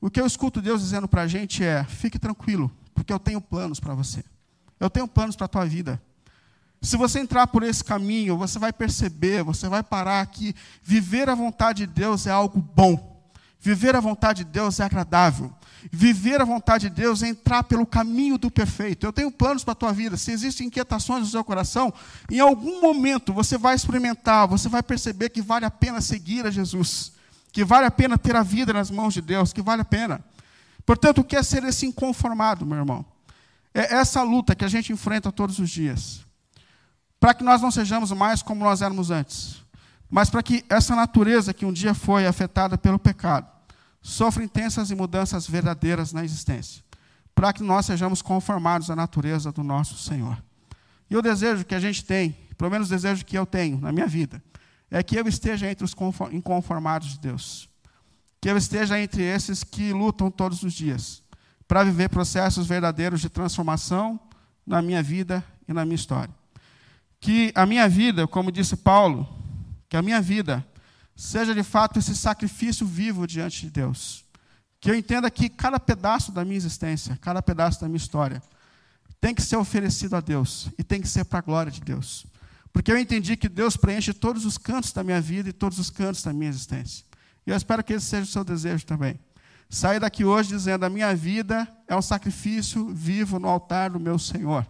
o 0.00 0.10
que 0.10 0.20
eu 0.20 0.26
escuto 0.26 0.60
Deus 0.60 0.80
dizendo 0.80 1.06
para 1.06 1.22
a 1.22 1.26
gente 1.28 1.62
é: 1.62 1.84
fique 1.84 2.18
tranquilo, 2.18 2.72
porque 2.92 3.12
eu 3.12 3.20
tenho 3.20 3.40
planos 3.40 3.78
para 3.78 3.94
você. 3.94 4.24
Eu 4.80 4.90
tenho 4.90 5.06
planos 5.06 5.36
para 5.36 5.44
a 5.44 5.48
tua 5.48 5.64
vida. 5.64 6.02
Se 6.82 6.96
você 6.96 7.20
entrar 7.20 7.46
por 7.46 7.62
esse 7.62 7.84
caminho, 7.84 8.38
você 8.38 8.58
vai 8.58 8.72
perceber, 8.72 9.42
você 9.42 9.68
vai 9.68 9.82
parar 9.82 10.24
que 10.26 10.54
viver 10.82 11.28
a 11.28 11.34
vontade 11.34 11.86
de 11.86 11.92
Deus 11.92 12.26
é 12.26 12.30
algo 12.30 12.58
bom. 12.58 13.10
Viver 13.60 13.94
a 13.94 14.00
vontade 14.00 14.44
de 14.44 14.50
Deus 14.50 14.80
é 14.80 14.84
agradável. 14.84 15.52
Viver 15.92 16.40
a 16.40 16.44
vontade 16.46 16.88
de 16.88 16.94
Deus 16.94 17.22
é 17.22 17.28
entrar 17.28 17.64
pelo 17.64 17.86
caminho 17.86 18.38
do 18.38 18.50
perfeito. 18.50 19.04
Eu 19.04 19.12
tenho 19.12 19.30
planos 19.30 19.62
para 19.62 19.72
a 19.72 19.74
tua 19.74 19.92
vida. 19.92 20.16
Se 20.16 20.32
existem 20.32 20.68
inquietações 20.68 21.20
no 21.20 21.26
seu 21.26 21.44
coração, 21.44 21.92
em 22.30 22.40
algum 22.40 22.80
momento 22.80 23.34
você 23.34 23.58
vai 23.58 23.74
experimentar, 23.74 24.48
você 24.48 24.66
vai 24.66 24.82
perceber 24.82 25.28
que 25.28 25.42
vale 25.42 25.66
a 25.66 25.70
pena 25.70 26.00
seguir 26.00 26.46
a 26.46 26.50
Jesus, 26.50 27.12
que 27.52 27.62
vale 27.62 27.84
a 27.86 27.90
pena 27.90 28.16
ter 28.16 28.34
a 28.34 28.42
vida 28.42 28.72
nas 28.72 28.90
mãos 28.90 29.12
de 29.12 29.20
Deus, 29.20 29.52
que 29.52 29.60
vale 29.60 29.82
a 29.82 29.84
pena. 29.84 30.24
Portanto, 30.86 31.18
o 31.18 31.24
que 31.24 31.36
é 31.36 31.42
ser 31.42 31.62
esse 31.64 31.84
inconformado, 31.84 32.64
meu 32.64 32.78
irmão? 32.78 33.04
É 33.74 33.96
essa 33.96 34.22
luta 34.22 34.54
que 34.54 34.64
a 34.64 34.68
gente 34.68 34.94
enfrenta 34.94 35.30
todos 35.30 35.58
os 35.58 35.68
dias 35.68 36.29
para 37.20 37.34
que 37.34 37.44
nós 37.44 37.60
não 37.60 37.70
sejamos 37.70 38.10
mais 38.12 38.42
como 38.42 38.64
nós 38.64 38.80
éramos 38.80 39.10
antes, 39.10 39.62
mas 40.08 40.30
para 40.30 40.42
que 40.42 40.64
essa 40.70 40.96
natureza 40.96 41.52
que 41.52 41.66
um 41.66 41.72
dia 41.72 41.92
foi 41.92 42.26
afetada 42.26 42.78
pelo 42.78 42.98
pecado 42.98 43.46
sofra 44.00 44.42
intensas 44.42 44.90
e 44.90 44.94
mudanças 44.94 45.46
verdadeiras 45.46 46.14
na 46.14 46.24
existência, 46.24 46.82
para 47.34 47.52
que 47.52 47.62
nós 47.62 47.84
sejamos 47.84 48.22
conformados 48.22 48.90
à 48.90 48.96
natureza 48.96 49.52
do 49.52 49.62
nosso 49.62 49.98
Senhor. 49.98 50.42
E 51.10 51.16
o 51.16 51.20
desejo 51.20 51.66
que 51.66 51.74
a 51.74 51.80
gente 51.80 52.02
tem, 52.02 52.34
pelo 52.56 52.70
menos 52.70 52.88
o 52.88 52.90
desejo 52.90 53.24
que 53.26 53.36
eu 53.36 53.44
tenho 53.44 53.78
na 53.78 53.92
minha 53.92 54.06
vida, 54.06 54.42
é 54.90 55.02
que 55.02 55.16
eu 55.16 55.28
esteja 55.28 55.70
entre 55.70 55.84
os 55.84 55.94
inconformados 56.32 57.08
de 57.08 57.18
Deus. 57.18 57.68
Que 58.40 58.48
eu 58.48 58.56
esteja 58.56 58.98
entre 58.98 59.22
esses 59.22 59.62
que 59.62 59.92
lutam 59.92 60.30
todos 60.30 60.62
os 60.62 60.72
dias 60.72 61.22
para 61.68 61.84
viver 61.84 62.08
processos 62.08 62.66
verdadeiros 62.66 63.20
de 63.20 63.28
transformação 63.28 64.18
na 64.66 64.80
minha 64.80 65.02
vida 65.02 65.44
e 65.68 65.72
na 65.72 65.84
minha 65.84 65.94
história 65.94 66.39
que 67.20 67.52
a 67.54 67.66
minha 67.66 67.88
vida, 67.88 68.26
como 68.26 68.50
disse 68.50 68.76
Paulo, 68.76 69.28
que 69.88 69.96
a 69.96 70.02
minha 70.02 70.20
vida 70.20 70.66
seja 71.14 71.54
de 71.54 71.62
fato 71.62 71.98
esse 71.98 72.16
sacrifício 72.16 72.86
vivo 72.86 73.26
diante 73.26 73.60
de 73.60 73.70
Deus. 73.70 74.24
Que 74.80 74.90
eu 74.90 74.94
entenda 74.94 75.30
que 75.30 75.50
cada 75.50 75.78
pedaço 75.78 76.32
da 76.32 76.44
minha 76.44 76.56
existência, 76.56 77.18
cada 77.20 77.42
pedaço 77.42 77.80
da 77.80 77.86
minha 77.86 77.98
história, 77.98 78.42
tem 79.20 79.34
que 79.34 79.42
ser 79.42 79.56
oferecido 79.56 80.16
a 80.16 80.20
Deus 80.20 80.68
e 80.78 80.82
tem 80.82 81.00
que 81.00 81.08
ser 81.08 81.26
para 81.26 81.40
a 81.40 81.42
glória 81.42 81.70
de 81.70 81.82
Deus. 81.82 82.24
Porque 82.72 82.90
eu 82.90 82.96
entendi 82.96 83.36
que 83.36 83.48
Deus 83.48 83.76
preenche 83.76 84.14
todos 84.14 84.46
os 84.46 84.56
cantos 84.56 84.92
da 84.92 85.04
minha 85.04 85.20
vida 85.20 85.50
e 85.50 85.52
todos 85.52 85.78
os 85.78 85.90
cantos 85.90 86.22
da 86.22 86.32
minha 86.32 86.48
existência. 86.48 87.04
E 87.46 87.50
eu 87.50 87.56
espero 87.56 87.84
que 87.84 87.92
esse 87.92 88.06
seja 88.06 88.22
o 88.22 88.26
seu 88.26 88.44
desejo 88.44 88.86
também. 88.86 89.20
Sair 89.68 90.00
daqui 90.00 90.24
hoje 90.24 90.48
dizendo: 90.48 90.84
a 90.84 90.88
minha 90.88 91.14
vida 91.14 91.68
é 91.86 91.94
um 91.94 92.00
sacrifício 92.00 92.88
vivo 92.94 93.38
no 93.38 93.48
altar 93.48 93.90
do 93.90 94.00
meu 94.00 94.18
Senhor. 94.18 94.66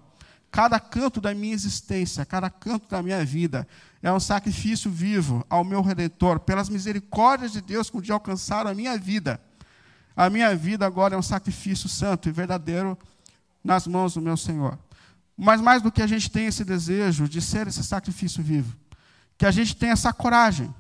Cada 0.51 0.81
canto 0.81 1.21
da 1.21 1.33
minha 1.33 1.55
existência, 1.55 2.27
cada 2.27 2.51
canto 2.51 2.89
da 2.89 3.03
minha 3.03 3.25
vida 3.25 3.67
é 4.03 4.13
um 4.13 4.19
sacrifício 4.19 4.91
vivo 4.91 5.47
ao 5.49 5.63
meu 5.63 5.81
redentor, 5.81 6.41
pelas 6.41 6.69
misericórdias 6.69 7.53
de 7.53 7.61
Deus 7.61 7.89
que 7.89 7.97
um 7.97 8.01
dia 8.01 8.15
alcançaram 8.15 8.71
a 8.71 8.75
minha 8.75 8.99
vida. 8.99 9.41
A 10.17 10.29
minha 10.29 10.55
vida 10.57 10.85
agora 10.85 11.15
é 11.15 11.19
um 11.19 11.23
sacrifício 11.23 11.89
santo 11.89 12.29
e 12.29 12.33
verdadeiro 12.33 12.99
nas 13.63 13.87
mãos 13.87 14.15
do 14.15 14.21
meu 14.21 14.37
Senhor. 14.37 14.77
Mas 15.37 15.61
mais 15.61 15.83
do 15.83 15.93
que 15.93 16.03
a 16.03 16.07
gente 16.07 16.31
tem 16.31 16.47
esse 16.47 16.65
desejo 16.65 17.29
de 17.29 17.41
ser 17.41 17.69
esse 17.69 17.85
sacrifício 17.85 18.43
vivo, 18.43 18.77
que 19.39 19.47
a 19.47 19.51
gente 19.51 19.77
tem 19.77 19.91
essa 19.91 20.13
coragem 20.13 20.75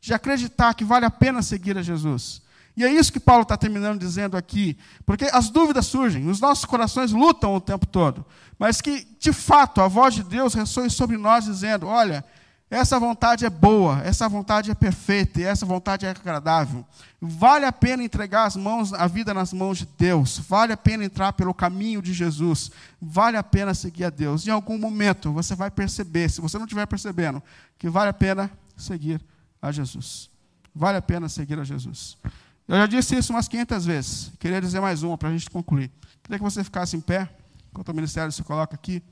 de 0.00 0.12
acreditar 0.12 0.74
que 0.74 0.84
vale 0.84 1.06
a 1.06 1.10
pena 1.10 1.42
seguir 1.42 1.78
a 1.78 1.82
Jesus 1.82 2.42
e 2.76 2.84
é 2.84 2.92
isso 2.92 3.12
que 3.12 3.18
Paulo 3.18 3.42
está 3.42 3.56
terminando 3.56 3.98
dizendo 3.98 4.36
aqui, 4.36 4.76
porque 5.06 5.24
as 5.32 5.48
dúvidas 5.48 5.86
surgem, 5.86 6.28
os 6.28 6.40
nossos 6.40 6.66
corações 6.66 7.10
lutam 7.10 7.54
o 7.54 7.60
tempo 7.60 7.86
todo, 7.86 8.24
mas 8.58 8.80
que, 8.80 9.06
de 9.18 9.32
fato, 9.32 9.80
a 9.80 9.88
voz 9.88 10.14
de 10.14 10.22
Deus 10.22 10.52
ressoe 10.52 10.90
sobre 10.90 11.16
nós, 11.16 11.46
dizendo: 11.46 11.86
olha, 11.86 12.22
essa 12.68 12.98
vontade 12.98 13.46
é 13.46 13.50
boa, 13.50 14.02
essa 14.04 14.28
vontade 14.28 14.70
é 14.70 14.74
perfeita 14.74 15.40
e 15.40 15.44
essa 15.44 15.64
vontade 15.64 16.04
é 16.04 16.10
agradável. 16.10 16.84
Vale 17.20 17.64
a 17.64 17.72
pena 17.72 18.02
entregar 18.02 18.44
as 18.44 18.56
mãos, 18.56 18.92
a 18.92 19.06
vida 19.06 19.32
nas 19.32 19.52
mãos 19.52 19.78
de 19.78 19.88
Deus, 19.96 20.38
vale 20.38 20.72
a 20.72 20.76
pena 20.76 21.04
entrar 21.04 21.32
pelo 21.32 21.54
caminho 21.54 22.02
de 22.02 22.12
Jesus, 22.12 22.70
vale 23.00 23.36
a 23.36 23.42
pena 23.42 23.72
seguir 23.72 24.04
a 24.04 24.10
Deus. 24.10 24.46
Em 24.46 24.50
algum 24.50 24.76
momento 24.78 25.32
você 25.32 25.54
vai 25.54 25.70
perceber, 25.70 26.28
se 26.28 26.40
você 26.40 26.58
não 26.58 26.66
estiver 26.66 26.86
percebendo, 26.86 27.42
que 27.78 27.88
vale 27.88 28.10
a 28.10 28.14
pena 28.14 28.50
seguir 28.76 29.24
a 29.62 29.70
Jesus. 29.72 30.28
Vale 30.74 30.98
a 30.98 31.02
pena 31.02 31.28
seguir 31.28 31.58
a 31.58 31.64
Jesus. 31.64 32.18
Eu 32.68 32.76
já 32.76 32.86
disse 32.86 33.16
isso 33.16 33.32
umas 33.32 33.46
500 33.46 33.86
vezes. 33.86 34.32
Queria 34.40 34.60
dizer 34.60 34.80
mais 34.80 35.02
uma 35.02 35.16
para 35.16 35.28
a 35.28 35.32
gente 35.32 35.48
concluir. 35.48 35.90
Queria 36.22 36.38
que 36.38 36.44
você 36.44 36.64
ficasse 36.64 36.96
em 36.96 37.00
pé, 37.00 37.28
enquanto 37.70 37.90
o 37.90 37.94
ministério 37.94 38.32
se 38.32 38.42
coloca 38.42 38.74
aqui. 38.74 39.02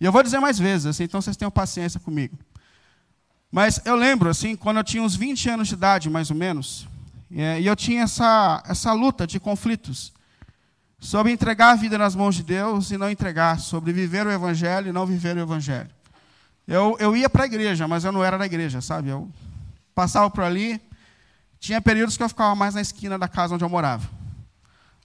E 0.00 0.04
eu 0.04 0.12
vou 0.12 0.22
dizer 0.22 0.38
mais 0.38 0.58
vezes, 0.58 0.86
assim, 0.86 1.04
então 1.04 1.20
vocês 1.20 1.36
tenham 1.36 1.50
paciência 1.50 1.98
comigo. 1.98 2.38
Mas 3.50 3.80
eu 3.84 3.96
lembro, 3.96 4.28
assim, 4.28 4.54
quando 4.54 4.78
eu 4.78 4.84
tinha 4.84 5.02
uns 5.02 5.16
20 5.16 5.50
anos 5.50 5.68
de 5.68 5.74
idade, 5.74 6.10
mais 6.10 6.30
ou 6.30 6.36
menos, 6.36 6.88
é, 7.34 7.60
e 7.60 7.66
eu 7.66 7.74
tinha 7.74 8.02
essa, 8.02 8.62
essa 8.66 8.92
luta 8.92 9.26
de 9.26 9.40
conflitos 9.40 10.12
sobre 11.00 11.32
entregar 11.32 11.72
a 11.72 11.76
vida 11.76 11.98
nas 11.98 12.14
mãos 12.14 12.34
de 12.34 12.42
Deus 12.42 12.90
e 12.90 12.96
não 12.96 13.10
entregar, 13.10 13.58
sobre 13.58 13.92
viver 13.92 14.26
o 14.26 14.30
Evangelho 14.30 14.88
e 14.88 14.92
não 14.92 15.04
viver 15.04 15.36
o 15.36 15.40
Evangelho. 15.40 15.90
Eu, 16.66 16.96
eu 16.98 17.16
ia 17.16 17.28
para 17.28 17.42
a 17.42 17.46
igreja, 17.46 17.86
mas 17.86 18.04
eu 18.04 18.12
não 18.12 18.24
era 18.24 18.38
da 18.38 18.46
igreja, 18.46 18.80
sabe? 18.80 19.08
Eu 19.08 19.28
passava 19.94 20.30
por 20.30 20.42
ali, 20.42 20.80
tinha 21.58 21.80
períodos 21.80 22.16
que 22.16 22.22
eu 22.22 22.28
ficava 22.28 22.54
mais 22.54 22.74
na 22.74 22.80
esquina 22.80 23.18
da 23.18 23.28
casa 23.28 23.54
onde 23.54 23.64
eu 23.64 23.68
morava. 23.68 24.08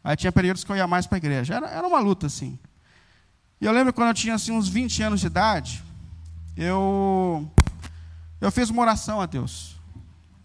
Aí 0.03 0.15
tinha 0.15 0.31
períodos 0.31 0.63
que 0.63 0.71
eu 0.71 0.75
ia 0.75 0.87
mais 0.87 1.05
para 1.05 1.17
a 1.17 1.19
igreja. 1.19 1.55
Era, 1.55 1.69
era 1.69 1.87
uma 1.87 1.99
luta, 1.99 2.27
assim. 2.27 2.57
E 3.59 3.65
eu 3.65 3.71
lembro 3.71 3.93
quando 3.93 4.09
eu 4.09 4.13
tinha 4.13 4.35
assim, 4.35 4.51
uns 4.51 4.67
20 4.69 5.03
anos 5.03 5.19
de 5.19 5.27
idade, 5.27 5.83
eu, 6.55 7.49
eu 8.39 8.51
fiz 8.51 8.69
uma 8.69 8.81
oração 8.81 9.19
a 9.19 9.25
Deus. 9.25 9.75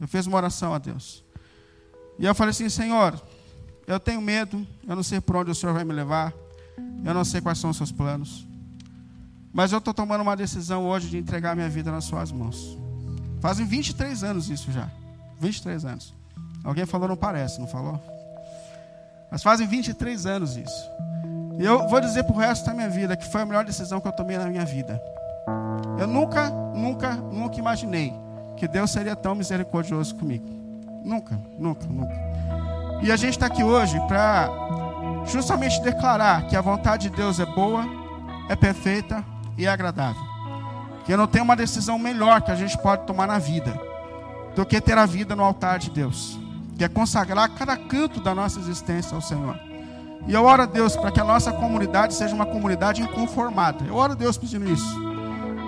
Eu 0.00 0.08
fiz 0.08 0.26
uma 0.26 0.36
oração 0.36 0.74
a 0.74 0.78
Deus. 0.78 1.24
E 2.18 2.26
eu 2.26 2.34
falei 2.34 2.50
assim, 2.50 2.68
Senhor, 2.68 3.20
eu 3.86 4.00
tenho 4.00 4.20
medo, 4.20 4.66
eu 4.86 4.96
não 4.96 5.02
sei 5.02 5.20
por 5.20 5.36
onde 5.36 5.50
o 5.50 5.54
Senhor 5.54 5.72
vai 5.72 5.84
me 5.84 5.92
levar, 5.92 6.32
eu 7.04 7.14
não 7.14 7.24
sei 7.24 7.40
quais 7.40 7.58
são 7.58 7.70
os 7.70 7.76
seus 7.76 7.92
planos. 7.92 8.46
Mas 9.52 9.70
eu 9.70 9.78
estou 9.78 9.94
tomando 9.94 10.22
uma 10.22 10.36
decisão 10.36 10.84
hoje 10.86 11.08
de 11.08 11.16
entregar 11.16 11.54
minha 11.54 11.68
vida 11.68 11.92
nas 11.92 12.04
suas 12.04 12.32
mãos. 12.32 12.76
Fazem 13.40 13.64
23 13.64 14.24
anos 14.24 14.48
isso 14.50 14.72
já. 14.72 14.90
23 15.40 15.84
anos. 15.84 16.14
Alguém 16.64 16.86
falou, 16.86 17.08
não 17.08 17.16
parece, 17.16 17.60
não 17.60 17.66
falou? 17.66 18.00
Mas 19.30 19.42
fazem 19.42 19.66
23 19.66 20.26
anos 20.26 20.56
isso. 20.56 20.90
E 21.58 21.64
eu 21.64 21.86
vou 21.88 22.00
dizer 22.00 22.24
para 22.24 22.34
o 22.34 22.38
resto 22.38 22.66
da 22.66 22.74
minha 22.74 22.88
vida 22.88 23.16
que 23.16 23.26
foi 23.26 23.42
a 23.42 23.46
melhor 23.46 23.64
decisão 23.64 24.00
que 24.00 24.08
eu 24.08 24.12
tomei 24.12 24.38
na 24.38 24.46
minha 24.46 24.64
vida. 24.64 25.00
Eu 25.98 26.06
nunca, 26.06 26.50
nunca, 26.50 27.14
nunca 27.14 27.58
imaginei 27.58 28.12
que 28.56 28.66
Deus 28.66 28.90
seria 28.90 29.14
tão 29.14 29.34
misericordioso 29.34 30.14
comigo. 30.14 30.46
Nunca, 31.04 31.38
nunca, 31.58 31.86
nunca. 31.86 32.14
E 33.02 33.12
a 33.12 33.16
gente 33.16 33.32
está 33.32 33.46
aqui 33.46 33.62
hoje 33.62 34.00
para 34.08 34.48
justamente 35.26 35.80
declarar 35.82 36.46
que 36.46 36.56
a 36.56 36.60
vontade 36.60 37.10
de 37.10 37.16
Deus 37.16 37.38
é 37.38 37.46
boa, 37.46 37.84
é 38.48 38.56
perfeita 38.56 39.22
e 39.58 39.66
é 39.66 39.68
agradável. 39.68 40.22
Que 41.04 41.16
não 41.16 41.26
tem 41.26 41.42
uma 41.42 41.54
decisão 41.54 41.98
melhor 41.98 42.40
que 42.40 42.50
a 42.50 42.56
gente 42.56 42.78
pode 42.78 43.04
tomar 43.04 43.26
na 43.26 43.38
vida 43.38 43.93
do 44.54 44.64
que 44.64 44.80
ter 44.80 44.96
a 44.96 45.06
vida 45.06 45.34
no 45.34 45.42
altar 45.42 45.78
de 45.78 45.90
Deus, 45.90 46.38
que 46.76 46.84
é 46.84 46.88
consagrar 46.88 47.50
cada 47.50 47.76
canto 47.76 48.20
da 48.20 48.34
nossa 48.34 48.58
existência 48.58 49.14
ao 49.14 49.22
Senhor. 49.22 49.58
E 50.26 50.32
eu 50.32 50.44
oro 50.44 50.62
a 50.62 50.66
Deus 50.66 50.96
para 50.96 51.10
que 51.10 51.20
a 51.20 51.24
nossa 51.24 51.52
comunidade 51.52 52.14
seja 52.14 52.34
uma 52.34 52.46
comunidade 52.46 53.02
inconformada. 53.02 53.84
Eu 53.86 53.94
oro 53.94 54.12
a 54.12 54.16
Deus 54.16 54.38
pedindo 54.38 54.70
isso. 54.70 54.98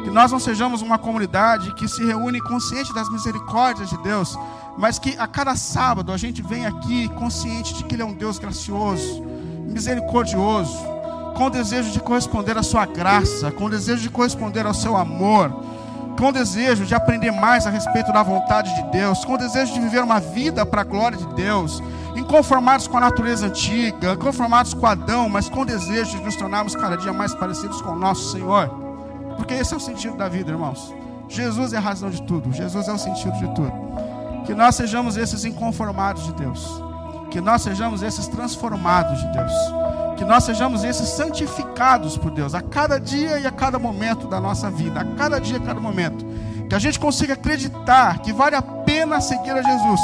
Que 0.03 0.11
nós 0.11 0.33
não 0.33 0.39
sejamos 0.39 0.81
uma 0.83 0.99
comunidade 0.99 1.75
que 1.75 1.87
se 1.89 2.05
reúne 2.05 2.41
consciente 2.41 2.95
das 2.95 3.11
misericórdias 3.11 3.91
de 3.91 3.99
Deus, 3.99 4.39
mas 4.79 4.99
que 4.99 5.17
a 5.19 5.27
cada 5.27 5.55
sábado 5.57 6.13
a 6.13 6.17
gente 6.17 6.41
vem 6.41 6.65
aqui 6.65 7.09
consciente 7.11 7.75
de 7.75 7.85
que 7.85 7.95
Ele 7.95 8.03
é 8.03 8.07
um 8.07 8.15
Deus 8.15 8.39
gracioso, 8.39 9.23
misericordioso, 9.67 10.79
com 11.35 11.51
desejo 11.51 11.91
de 11.91 12.01
corresponder 12.01 12.57
à 12.57 12.63
Sua 12.63 12.87
graça, 12.87 13.51
com 13.51 13.69
desejo 13.69 14.01
de 14.01 14.11
corresponder 14.11 14.65
ao 14.65 14.73
Seu 14.73 14.97
amor, 14.97 15.51
com 16.17 16.33
desejo 16.33 16.85
de 16.85 16.95
aprender 16.95 17.31
mais 17.31 17.67
a 17.67 17.71
respeito 17.71 18.13
da 18.13 18.23
vontade 18.23 18.75
de 18.75 18.83
Deus, 18.91 19.25
com 19.25 19.37
desejo 19.37 19.75
de 19.75 19.81
viver 19.81 20.03
uma 20.03 20.19
vida 20.19 20.65
para 20.65 20.81
a 20.81 20.85
glória 20.85 21.19
de 21.19 21.27
Deus, 21.35 21.83
inconformados 22.17 22.89
com 22.89 22.97
a 22.97 23.01
natureza 23.01 23.47
antiga, 23.47 24.17
conformados 24.17 24.73
com 24.75 24.87
Adão, 24.87 25.29
mas 25.29 25.49
com 25.49 25.65
desejo 25.65 26.17
de 26.19 26.25
nos 26.25 26.37
tornarmos 26.37 26.75
cada 26.75 26.97
dia 26.97 27.13
mais 27.13 27.35
parecidos 27.35 27.81
com 27.83 27.91
o 27.91 27.99
nosso 27.99 28.33
Senhor. 28.33 28.69
Porque 29.37 29.55
esse 29.55 29.75
é 29.75 29.77
o 29.77 29.81
sentido 29.81 30.17
da 30.17 30.29
vida, 30.29 30.51
irmãos. 30.51 30.95
Jesus 31.29 31.73
é 31.73 31.77
a 31.77 31.81
razão 31.81 32.09
de 32.09 32.23
tudo. 32.23 32.53
Jesus 32.53 32.89
é 32.89 32.93
o 32.93 32.99
sentido 32.99 33.37
de 33.39 33.55
tudo. 33.55 33.73
Que 34.47 34.55
nós 34.55 34.75
sejamos 34.77 35.17
esses 35.17 35.45
inconformados 35.45 36.25
de 36.25 36.33
Deus. 36.35 36.83
Que 37.31 37.41
nós 37.41 37.63
sejamos 37.63 38.03
esses 38.03 38.27
transformados 38.29 39.19
de 39.19 39.33
Deus. 39.33 39.53
Que 40.17 40.25
nós 40.25 40.45
sejamos 40.45 40.83
esses 40.85 41.09
santificados 41.11 42.17
por 42.17 42.31
Deus 42.31 42.55
a 42.55 42.61
cada 42.61 42.99
dia 42.99 43.39
e 43.39 43.47
a 43.47 43.51
cada 43.51 43.79
momento 43.79 44.27
da 44.27 44.41
nossa 44.41 44.71
vida, 44.71 45.01
a 45.01 45.05
cada 45.17 45.39
dia 45.39 45.59
e 45.59 45.63
a 45.63 45.65
cada 45.65 45.81
momento. 45.81 46.25
Que 46.69 46.75
a 46.75 46.79
gente 46.79 46.99
consiga 46.99 47.35
acreditar 47.35 48.19
que 48.21 48.33
vale 48.33 48.57
a 48.57 48.63
pena 48.63 49.21
seguir 49.21 49.51
a 49.51 49.63
Jesus. 49.63 50.01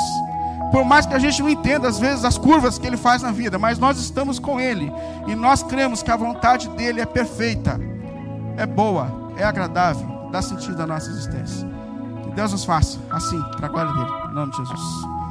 Por 0.70 0.84
mais 0.84 1.04
que 1.06 1.14
a 1.14 1.18
gente 1.18 1.42
não 1.42 1.50
entenda 1.50 1.88
às 1.88 1.98
vezes 1.98 2.24
as 2.24 2.38
curvas 2.38 2.78
que 2.78 2.86
ele 2.86 2.96
faz 2.96 3.22
na 3.22 3.30
vida, 3.30 3.58
mas 3.58 3.78
nós 3.78 3.98
estamos 3.98 4.38
com 4.38 4.60
ele 4.60 4.92
e 5.26 5.34
nós 5.34 5.62
cremos 5.62 6.02
que 6.02 6.10
a 6.10 6.16
vontade 6.16 6.68
dele 6.70 7.00
é 7.00 7.06
perfeita, 7.06 7.78
é 8.56 8.64
boa 8.64 9.22
é 9.36 9.44
agradável, 9.44 10.28
dá 10.30 10.42
sentido 10.42 10.82
à 10.82 10.86
nossa 10.86 11.10
existência. 11.10 11.68
Que 12.24 12.30
Deus 12.32 12.52
nos 12.52 12.64
faça 12.64 12.98
assim, 13.10 13.40
para 13.56 13.66
a 13.66 13.70
glória 13.70 13.92
dele. 13.92 14.30
Em 14.30 14.34
nome 14.34 14.52
de 14.52 14.58
Jesus. 14.58 15.21